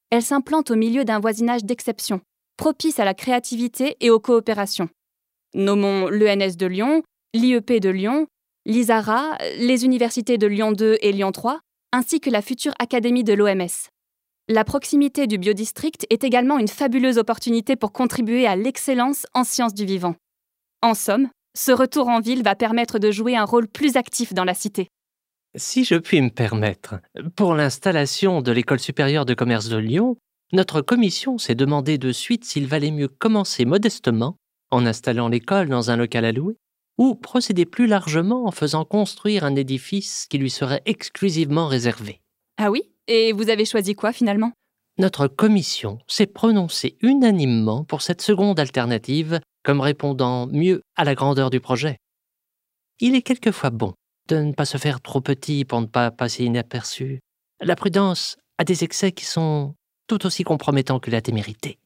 Elle 0.10 0.24
s'implante 0.24 0.72
au 0.72 0.76
milieu 0.76 1.04
d'un 1.04 1.20
voisinage 1.20 1.66
d'exception, 1.66 2.22
propice 2.56 3.00
à 3.00 3.06
la 3.06 3.14
créativité 3.14 3.98
et 4.00 4.10
aux 4.10 4.20
coopérations. 4.20 4.90
Nommons 5.54 6.08
l'ENS 6.08 6.56
de 6.56 6.66
Lyon, 6.66 7.04
l'IEP 7.34 7.82
de 7.82 7.90
Lyon, 7.90 8.28
l'ISARA, 8.66 9.38
les 9.58 9.84
universités 9.84 10.38
de 10.38 10.48
Lyon 10.48 10.72
2 10.72 10.98
et 11.02 11.12
Lyon 11.12 11.32
3, 11.32 11.60
ainsi 11.92 12.20
que 12.20 12.30
la 12.30 12.42
future 12.42 12.74
académie 12.80 13.24
de 13.24 13.34
l'OMS. 13.34 13.90
La 14.50 14.64
proximité 14.64 15.28
du 15.28 15.38
biodistrict 15.38 16.08
est 16.10 16.24
également 16.24 16.58
une 16.58 16.70
fabuleuse 16.70 17.18
opportunité 17.18 17.76
pour 17.76 17.92
contribuer 17.92 18.48
à 18.48 18.56
l'excellence 18.56 19.26
en 19.34 19.44
sciences 19.44 19.74
du 19.74 19.84
vivant. 19.84 20.16
En 20.82 20.94
somme, 20.94 21.28
ce 21.58 21.74
retour 21.74 22.08
en 22.08 22.22
ville 22.22 22.44
va 22.44 22.56
permettre 22.56 22.98
de 22.98 23.12
jouer 23.12 23.36
un 23.36 23.44
rôle 23.44 23.68
plus 23.68 23.98
actif 23.98 24.34
dans 24.34 24.46
la 24.46 24.54
cité. 24.54 24.88
Si 25.58 25.84
je 25.84 25.96
puis 25.96 26.22
me 26.22 26.30
permettre, 26.30 26.96
pour 27.36 27.56
l'installation 27.56 28.42
de 28.42 28.54
l'École 28.54 28.80
supérieure 28.80 29.26
de 29.26 29.34
commerce 29.34 29.68
de 29.68 29.76
Lyon, 29.76 30.16
notre 30.54 30.80
commission 30.80 31.38
s'est 31.38 31.54
demandé 31.54 31.98
de 31.98 32.14
suite 32.14 32.46
s'il 32.46 32.68
valait 32.68 32.92
mieux 32.92 33.10
commencer 33.10 33.66
modestement, 33.66 34.38
en 34.72 34.86
installant 34.86 35.28
l'école 35.28 35.68
dans 35.68 35.92
un 35.92 35.98
local 35.98 36.24
alloué, 36.24 36.56
ou 36.98 37.16
procéder 37.16 37.66
plus 37.66 37.88
largement 37.88 38.48
en 38.48 38.52
faisant 38.52 38.86
construire 38.86 39.44
un 39.44 39.58
édifice 39.58 40.26
qui 40.30 40.38
lui 40.38 40.50
serait 40.50 40.84
exclusivement 40.86 41.68
réservé. 41.68 42.22
Ah 42.56 42.72
oui? 42.72 42.84
Et 43.08 43.32
vous 43.32 43.50
avez 43.50 43.66
choisi 43.66 43.96
quoi 43.96 44.14
finalement? 44.14 44.52
Notre 44.98 45.28
commission 45.28 46.00
s'est 46.08 46.28
prononcée 46.28 46.98
unanimement 47.02 47.84
pour 47.84 48.02
cette 48.02 48.22
seconde 48.22 48.60
alternative 48.60 49.40
comme 49.64 49.80
répondant 49.80 50.48
mieux 50.48 50.82
à 50.96 51.04
la 51.04 51.14
grandeur 51.14 51.50
du 51.50 51.60
projet. 51.60 51.98
Il 53.00 53.16
est 53.16 53.22
quelquefois 53.22 53.70
bon 53.70 53.94
de 54.28 54.38
ne 54.38 54.54
pas 54.54 54.66
se 54.66 54.78
faire 54.78 55.02
trop 55.02 55.22
petit 55.22 55.66
pour 55.66 55.82
ne 55.82 55.86
pas 55.86 56.12
passer 56.12 56.46
inaperçu. 56.46 57.20
La 57.62 57.76
prudence 57.76 58.38
a 58.58 58.64
des 58.64 58.84
excès 58.84 59.12
qui 59.12 59.26
sont 59.26 59.76
tout 60.08 60.26
aussi 60.26 60.44
compromettants 60.44 61.00
que 61.00 61.12
la 61.12 61.22
témérité. 61.22 61.78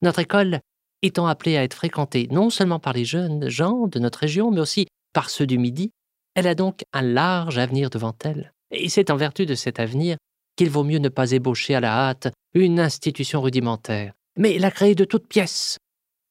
Notre 0.00 0.20
école 0.20 0.60
étant 1.02 1.26
appelée 1.26 1.56
à 1.56 1.64
être 1.64 1.74
fréquentée 1.74 2.28
non 2.30 2.50
seulement 2.50 2.78
par 2.78 2.92
les 2.92 3.04
jeunes 3.04 3.48
gens 3.48 3.86
de 3.88 3.98
notre 3.98 4.20
région, 4.20 4.50
mais 4.50 4.60
aussi 4.60 4.86
par 5.12 5.28
ceux 5.28 5.46
du 5.46 5.58
Midi, 5.58 5.92
elle 6.34 6.46
a 6.46 6.54
donc 6.54 6.84
un 6.92 7.02
large 7.02 7.58
avenir 7.58 7.90
devant 7.90 8.14
elle. 8.24 8.52
Et 8.70 8.88
c'est 8.88 9.10
en 9.10 9.16
vertu 9.16 9.44
de 9.44 9.54
cet 9.54 9.80
avenir 9.80 10.16
qu'il 10.56 10.70
vaut 10.70 10.84
mieux 10.84 10.98
ne 10.98 11.08
pas 11.08 11.32
ébaucher 11.32 11.74
à 11.74 11.80
la 11.80 12.08
hâte 12.08 12.28
une 12.54 12.80
institution 12.80 13.40
rudimentaire, 13.40 14.12
mais 14.36 14.58
la 14.58 14.70
créer 14.70 14.94
de 14.94 15.04
toutes 15.04 15.28
pièces. 15.28 15.78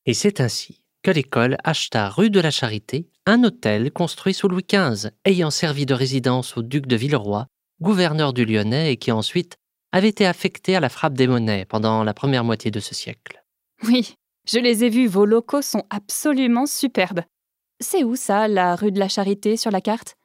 Et 0.05 0.13
c'est 0.13 0.41
ainsi 0.41 0.81
que 1.03 1.11
l'école 1.11 1.57
acheta 1.63 2.09
rue 2.09 2.29
de 2.29 2.39
la 2.39 2.51
Charité 2.51 3.07
un 3.25 3.43
hôtel 3.43 3.91
construit 3.91 4.33
sous 4.33 4.47
Louis 4.47 4.65
XV, 4.67 5.11
ayant 5.25 5.51
servi 5.51 5.85
de 5.85 5.93
résidence 5.93 6.57
au 6.57 6.63
duc 6.63 6.87
de 6.87 6.95
Villeroy, 6.95 7.45
gouverneur 7.79 8.33
du 8.33 8.45
Lyonnais 8.45 8.93
et 8.93 8.97
qui 8.97 9.11
ensuite 9.11 9.57
avait 9.91 10.09
été 10.09 10.25
affecté 10.25 10.75
à 10.75 10.79
la 10.79 10.89
frappe 10.89 11.13
des 11.13 11.27
monnaies 11.27 11.65
pendant 11.65 12.03
la 12.03 12.13
première 12.13 12.43
moitié 12.43 12.71
de 12.71 12.79
ce 12.79 12.95
siècle. 12.95 13.43
Oui, 13.83 14.15
je 14.47 14.59
les 14.59 14.83
ai 14.83 14.89
vus, 14.89 15.07
vos 15.07 15.25
locaux 15.25 15.61
sont 15.61 15.83
absolument 15.89 16.65
superbes. 16.65 17.21
C'est 17.79 18.03
où 18.03 18.15
ça, 18.15 18.47
la 18.47 18.75
rue 18.75 18.91
de 18.91 18.99
la 18.99 19.09
Charité 19.09 19.57
sur 19.57 19.71
la 19.71 19.81
carte? 19.81 20.15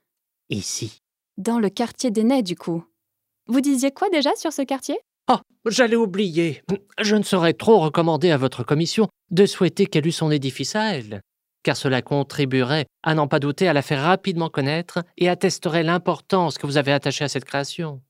Ici. 0.49 1.01
Dans 1.37 1.59
le 1.59 1.69
quartier 1.69 2.11
des 2.11 2.25
Nez, 2.25 2.43
du 2.43 2.57
coup. 2.57 2.85
Vous 3.49 3.61
disiez 3.61 3.93
quoi 3.93 4.09
déjà 4.11 4.35
sur 4.35 4.53
ce 4.53 4.63
quartier? 4.63 4.99
Oh, 5.31 5.39
j'allais 5.67 5.97
oublier. 5.97 6.63
Je 7.01 7.17
ne 7.17 7.23
saurais 7.23 7.53
trop 7.53 7.79
recommander 7.79 8.31
à 8.31 8.37
votre 8.37 8.65
commission 8.65 9.09
de 9.31 9.47
souhaiter 9.47 9.87
qu'elle 9.87 10.07
eût 10.07 10.13
son 10.13 10.31
édifice 10.31 10.75
à 10.77 10.97
elle, 10.97 11.21
car 11.63 11.77
cela 11.77 12.03
contribuerait, 12.03 12.87
à 13.03 13.15
n'en 13.15 13.29
pas 13.29 13.39
douter, 13.39 13.69
à 13.69 13.73
la 13.73 13.83
faire 13.83 14.03
rapidement 14.03 14.49
connaître 14.49 15.03
et 15.17 15.29
attesterait 15.29 15.83
l'importance 15.83 16.59
que 16.59 16.67
vous 16.67 16.77
avez 16.77 16.93
attachée 16.93 17.25
à 17.25 17.29
cette 17.29 17.45
création. 17.45 18.03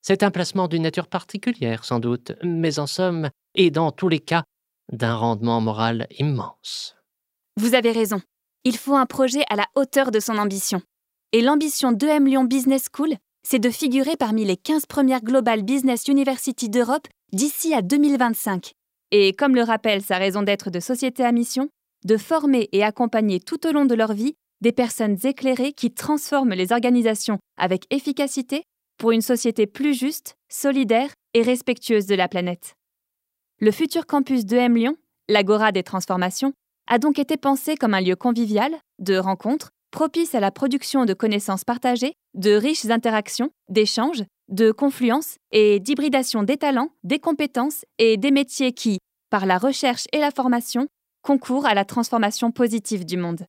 C'est 0.00 0.22
un 0.22 0.30
placement 0.30 0.68
d'une 0.68 0.82
nature 0.82 1.08
particulière, 1.08 1.84
sans 1.84 1.98
doute, 1.98 2.32
mais 2.42 2.78
en 2.78 2.86
somme, 2.86 3.30
et 3.54 3.70
dans 3.70 3.90
tous 3.90 4.08
les 4.08 4.20
cas, 4.20 4.44
d'un 4.92 5.14
rendement 5.14 5.60
moral 5.60 6.06
immense. 6.18 6.94
Vous 7.56 7.74
avez 7.74 7.92
raison. 7.92 8.20
Il 8.64 8.76
faut 8.76 8.96
un 8.96 9.06
projet 9.06 9.44
à 9.48 9.56
la 9.56 9.66
hauteur 9.76 10.10
de 10.10 10.20
son 10.20 10.36
ambition. 10.36 10.82
Et 11.32 11.40
l'ambition 11.40 11.92
d'EM 11.92 12.26
Lyon 12.26 12.44
Business 12.44 12.86
School, 12.94 13.14
c'est 13.46 13.58
de 13.58 13.70
figurer 13.70 14.16
parmi 14.16 14.44
les 14.44 14.56
15 14.56 14.86
premières 14.86 15.22
Global 15.22 15.62
Business 15.62 16.08
University 16.08 16.68
d'Europe 16.68 17.06
d'ici 17.32 17.74
à 17.74 17.82
2025. 17.82 18.72
Et 19.10 19.34
comme 19.34 19.54
le 19.54 19.62
rappelle 19.62 20.02
sa 20.02 20.16
raison 20.16 20.42
d'être 20.42 20.70
de 20.70 20.80
société 20.80 21.24
à 21.24 21.30
mission, 21.30 21.68
de 22.04 22.16
former 22.16 22.68
et 22.72 22.82
accompagner 22.82 23.40
tout 23.40 23.66
au 23.66 23.72
long 23.72 23.84
de 23.84 23.94
leur 23.94 24.14
vie 24.14 24.34
des 24.60 24.72
personnes 24.72 25.18
éclairées 25.24 25.72
qui 25.72 25.92
transforment 25.92 26.54
les 26.54 26.72
organisations 26.72 27.38
avec 27.58 27.84
efficacité 27.90 28.64
pour 28.98 29.10
une 29.10 29.20
société 29.20 29.66
plus 29.66 29.98
juste, 29.98 30.36
solidaire 30.48 31.10
et 31.34 31.42
respectueuse 31.42 32.06
de 32.06 32.14
la 32.14 32.28
planète. 32.28 32.74
Le 33.60 33.70
futur 33.70 34.06
campus 34.06 34.46
de 34.46 34.56
M 34.56 34.74
Lyon, 34.74 34.96
l'Agora 35.28 35.70
des 35.70 35.82
transformations, 35.82 36.52
a 36.86 36.98
donc 36.98 37.18
été 37.18 37.36
pensé 37.36 37.76
comme 37.76 37.94
un 37.94 38.00
lieu 38.00 38.16
convivial, 38.16 38.72
de 39.00 39.16
rencontres, 39.16 39.70
propice 39.94 40.34
à 40.34 40.40
la 40.40 40.50
production 40.50 41.04
de 41.04 41.14
connaissances 41.14 41.62
partagées, 41.62 42.14
de 42.34 42.50
riches 42.50 42.86
interactions, 42.86 43.50
d'échanges, 43.68 44.24
de 44.48 44.72
confluences 44.72 45.36
et 45.52 45.78
d'hybridation 45.78 46.42
des 46.42 46.56
talents, 46.56 46.90
des 47.04 47.20
compétences 47.20 47.84
et 47.98 48.16
des 48.16 48.32
métiers 48.32 48.72
qui, 48.72 48.98
par 49.30 49.46
la 49.46 49.56
recherche 49.56 50.06
et 50.12 50.18
la 50.18 50.32
formation, 50.32 50.88
concourent 51.22 51.66
à 51.66 51.74
la 51.74 51.84
transformation 51.84 52.50
positive 52.50 53.06
du 53.06 53.16
monde. 53.16 53.46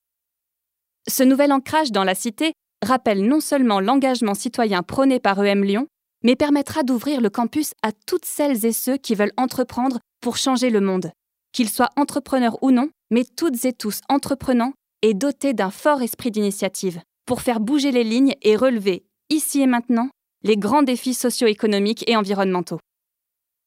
Ce 1.08 1.23
nouvel 1.23 1.51
ancrage 1.51 1.91
dans 1.91 2.03
la 2.03 2.13
cité 2.13 2.53
rappelle 2.86 3.27
non 3.27 3.39
seulement 3.39 3.79
l'engagement 3.79 4.36
citoyen 4.36 4.84
prôné 4.84 5.19
par 5.19 5.43
EM 5.43 5.63
Lyon, 5.63 5.88
mais 6.23 6.36
permettra 6.36 6.84
d'ouvrir 6.84 7.21
le 7.21 7.31
campus 7.31 7.73
à 7.81 7.91
toutes 7.91 8.25
celles 8.25 8.67
et 8.67 8.71
ceux 8.71 8.97
qui 8.97 9.15
veulent 9.15 9.34
entreprendre 9.38 9.97
pour 10.21 10.38
changer 10.38 10.69
le 10.69 10.79
monde. 10.79 11.10
Qu'ils 11.53 11.69
soient 11.69 11.89
entrepreneurs 11.95 12.62
ou 12.62 12.69
non, 12.69 12.89
mais 13.10 13.23
toutes 13.25 13.65
et 13.65 13.73
tous 13.73 14.01
entreprenants 14.10 14.73
et 15.01 15.13
dotés 15.13 15.53
d'un 15.53 15.71
fort 15.71 16.01
esprit 16.01 16.31
d'initiative, 16.31 17.01
pour 17.25 17.41
faire 17.41 17.60
bouger 17.60 17.91
les 17.91 18.03
lignes 18.03 18.36
et 18.41 18.55
relever, 18.55 19.05
ici 19.29 19.62
et 19.62 19.67
maintenant, 19.67 20.10
les 20.43 20.58
grands 20.58 20.84
défis 20.84 21.13
socio-économiques 21.13 22.08
et 22.08 22.15
environnementaux. 22.15 22.79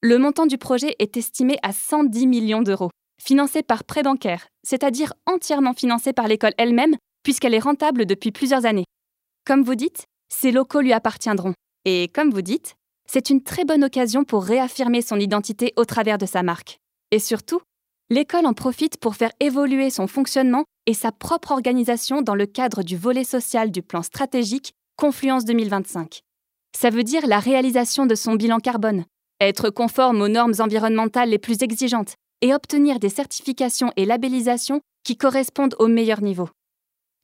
Le 0.00 0.18
montant 0.18 0.46
du 0.46 0.58
projet 0.58 0.94
est 1.00 1.16
estimé 1.16 1.58
à 1.62 1.72
110 1.72 2.26
millions 2.26 2.62
d'euros, 2.62 2.90
financé 3.20 3.62
par 3.62 3.84
prêt 3.84 4.02
bancaire, 4.02 4.46
c'est-à-dire 4.64 5.12
entièrement 5.26 5.74
financé 5.74 6.12
par 6.12 6.28
l'école 6.28 6.54
elle-même, 6.56 6.96
puisqu'elle 7.24 7.54
est 7.54 7.58
rentable 7.58 8.06
depuis 8.06 8.30
plusieurs 8.30 8.64
années. 8.64 8.84
Comme 9.44 9.64
vous 9.64 9.74
dites, 9.74 10.04
ces 10.28 10.52
locaux 10.52 10.80
lui 10.80 10.92
appartiendront. 10.92 11.54
Et 11.84 12.08
comme 12.14 12.30
vous 12.30 12.42
dites, 12.42 12.74
c'est 13.10 13.30
une 13.30 13.42
très 13.42 13.64
bonne 13.64 13.82
occasion 13.82 14.24
pour 14.24 14.44
réaffirmer 14.44 15.02
son 15.02 15.18
identité 15.18 15.72
au 15.76 15.84
travers 15.84 16.18
de 16.18 16.26
sa 16.26 16.42
marque. 16.42 16.78
Et 17.10 17.18
surtout, 17.18 17.60
l'école 18.10 18.46
en 18.46 18.54
profite 18.54 18.98
pour 18.98 19.16
faire 19.16 19.32
évoluer 19.40 19.90
son 19.90 20.06
fonctionnement 20.06 20.64
et 20.86 20.94
sa 20.94 21.12
propre 21.12 21.52
organisation 21.52 22.22
dans 22.22 22.34
le 22.34 22.46
cadre 22.46 22.82
du 22.82 22.96
volet 22.96 23.24
social 23.24 23.70
du 23.70 23.82
plan 23.82 24.02
stratégique 24.02 24.72
Confluence 24.96 25.44
2025. 25.44 26.22
Ça 26.76 26.90
veut 26.90 27.04
dire 27.04 27.26
la 27.26 27.38
réalisation 27.38 28.06
de 28.06 28.14
son 28.14 28.34
bilan 28.34 28.58
carbone, 28.58 29.04
être 29.40 29.70
conforme 29.70 30.22
aux 30.22 30.28
normes 30.28 30.54
environnementales 30.58 31.28
les 31.28 31.38
plus 31.38 31.62
exigeantes 31.62 32.14
et 32.40 32.54
obtenir 32.54 32.98
des 32.98 33.08
certifications 33.08 33.92
et 33.96 34.06
labellisations 34.06 34.80
qui 35.04 35.16
correspondent 35.16 35.76
au 35.78 35.86
meilleur 35.86 36.22
niveau. 36.22 36.48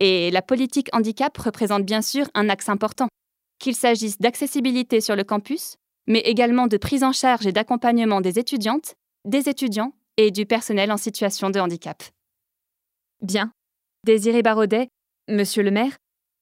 Et 0.00 0.30
la 0.30 0.42
politique 0.42 0.88
handicap 0.92 1.36
représente 1.38 1.84
bien 1.84 2.02
sûr 2.02 2.26
un 2.34 2.48
axe 2.48 2.68
important, 2.68 3.08
qu'il 3.58 3.74
s'agisse 3.74 4.18
d'accessibilité 4.18 5.00
sur 5.00 5.16
le 5.16 5.24
campus, 5.24 5.76
mais 6.06 6.20
également 6.20 6.66
de 6.66 6.76
prise 6.76 7.04
en 7.04 7.12
charge 7.12 7.46
et 7.46 7.52
d'accompagnement 7.52 8.20
des 8.20 8.38
étudiantes, 8.38 8.94
des 9.24 9.48
étudiants 9.48 9.92
et 10.16 10.30
du 10.30 10.46
personnel 10.46 10.92
en 10.92 10.96
situation 10.96 11.50
de 11.50 11.60
handicap. 11.60 12.02
Bien. 13.22 13.52
Désiré 14.04 14.42
Barodet, 14.42 14.88
Monsieur 15.28 15.62
le 15.62 15.70
maire, 15.70 15.96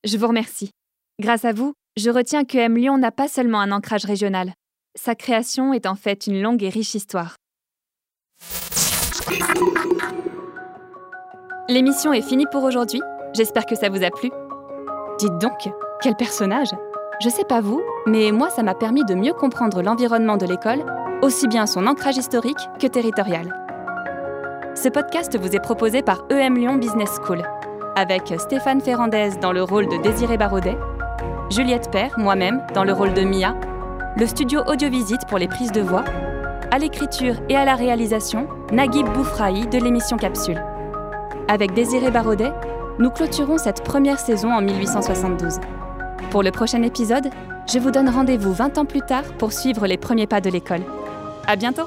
je 0.05 0.17
vous 0.19 0.27
remercie. 0.27 0.73
Grâce 1.21 1.45
à 1.45 1.53
vous, 1.53 1.75
je 1.97 2.11
retiens 2.11 2.45
que 2.45 2.59
M 2.59 2.77
Lyon 2.77 2.99
n'a 2.99 3.13
pas 3.13 3.29
seulement 3.29 3.61
un 3.61 3.71
ancrage 3.71 4.05
régional. 4.05 4.55
Sa 4.97 5.15
création 5.15 5.73
est 5.73 5.87
en 5.87 5.95
fait 5.95 6.27
une 6.27 6.43
longue 6.43 6.63
et 6.65 6.69
riche 6.69 6.95
histoire. 6.95 7.37
L'émission 11.69 12.13
est 12.13 12.23
finie 12.23 12.47
pour 12.51 12.65
aujourd'hui. 12.65 13.01
J'espère 13.35 13.67
que 13.67 13.77
ça 13.77 13.89
vous 13.89 14.03
a 14.03 14.11
plu. 14.11 14.31
Dites 15.19 15.39
donc, 15.39 15.71
quel 16.03 16.17
personnage 16.17 16.71
Je 17.23 17.29
sais 17.29 17.45
pas 17.45 17.61
vous, 17.61 17.83
mais 18.07 18.33
moi 18.33 18.51
ça 18.51 18.65
m'a 18.65 18.75
permis 18.75 19.05
de 19.05 19.15
mieux 19.15 19.33
comprendre 19.33 19.81
l'environnement 19.81 20.37
de 20.37 20.47
l'école, 20.47 20.85
aussi 21.23 21.47
bien 21.47 21.67
son 21.67 21.87
ancrage 21.87 22.17
historique 22.17 22.69
que 22.81 22.89
territorial. 22.89 23.62
Ce 24.75 24.89
podcast 24.89 25.39
vous 25.39 25.55
est 25.55 25.61
proposé 25.61 26.01
par 26.01 26.25
EM 26.31 26.57
Lyon 26.57 26.77
Business 26.77 27.11
School, 27.23 27.43
avec 27.95 28.33
Stéphane 28.39 28.81
Ferrandez 28.81 29.33
dans 29.41 29.53
le 29.53 29.63
rôle 29.63 29.87
de 29.87 30.03
Désiré 30.03 30.39
Barodet, 30.39 30.79
Juliette 31.51 31.91
Père, 31.91 32.19
moi-même, 32.19 32.63
dans 32.75 32.83
le 32.83 32.95
rôle 32.95 33.13
de 33.13 33.21
Mia, 33.21 33.55
le 34.17 34.27
studio 34.27 34.63
Audiovisite 34.67 35.27
pour 35.29 35.37
les 35.37 35.47
prises 35.47 35.73
de 35.73 35.83
voix, 35.83 36.05
à 36.71 36.79
l'écriture 36.79 37.35
et 37.51 37.57
à 37.57 37.67
la 37.67 37.75
réalisation, 37.75 38.49
Naguib 38.73 39.07
Boufraï 39.13 39.67
de 39.69 39.79
l'émission 39.79 40.17
Capsule. 40.17 40.63
Avec 41.49 41.75
Désiré 41.75 42.11
Barodet, 42.11 42.53
nous 42.99 43.11
clôturons 43.11 43.59
cette 43.59 43.85
première 43.85 44.19
saison 44.19 44.51
en 44.51 44.63
1872. 44.63 45.59
Pour 46.31 46.43
le 46.43 46.51
prochain 46.51 46.83
épisode, 46.83 47.29
je 47.71 47.79
vous 47.79 47.91
donne 47.91 48.09
rendez-vous 48.09 48.55
20 48.55 48.79
ans 48.79 48.87
plus 48.87 49.03
tard 49.03 49.25
pour 49.39 49.53
suivre 49.53 49.87
les 49.87 49.99
premiers 49.99 50.27
pas 50.27 50.41
de 50.41 50.49
l'école. 50.49 50.83
À 51.47 51.57
bientôt! 51.57 51.85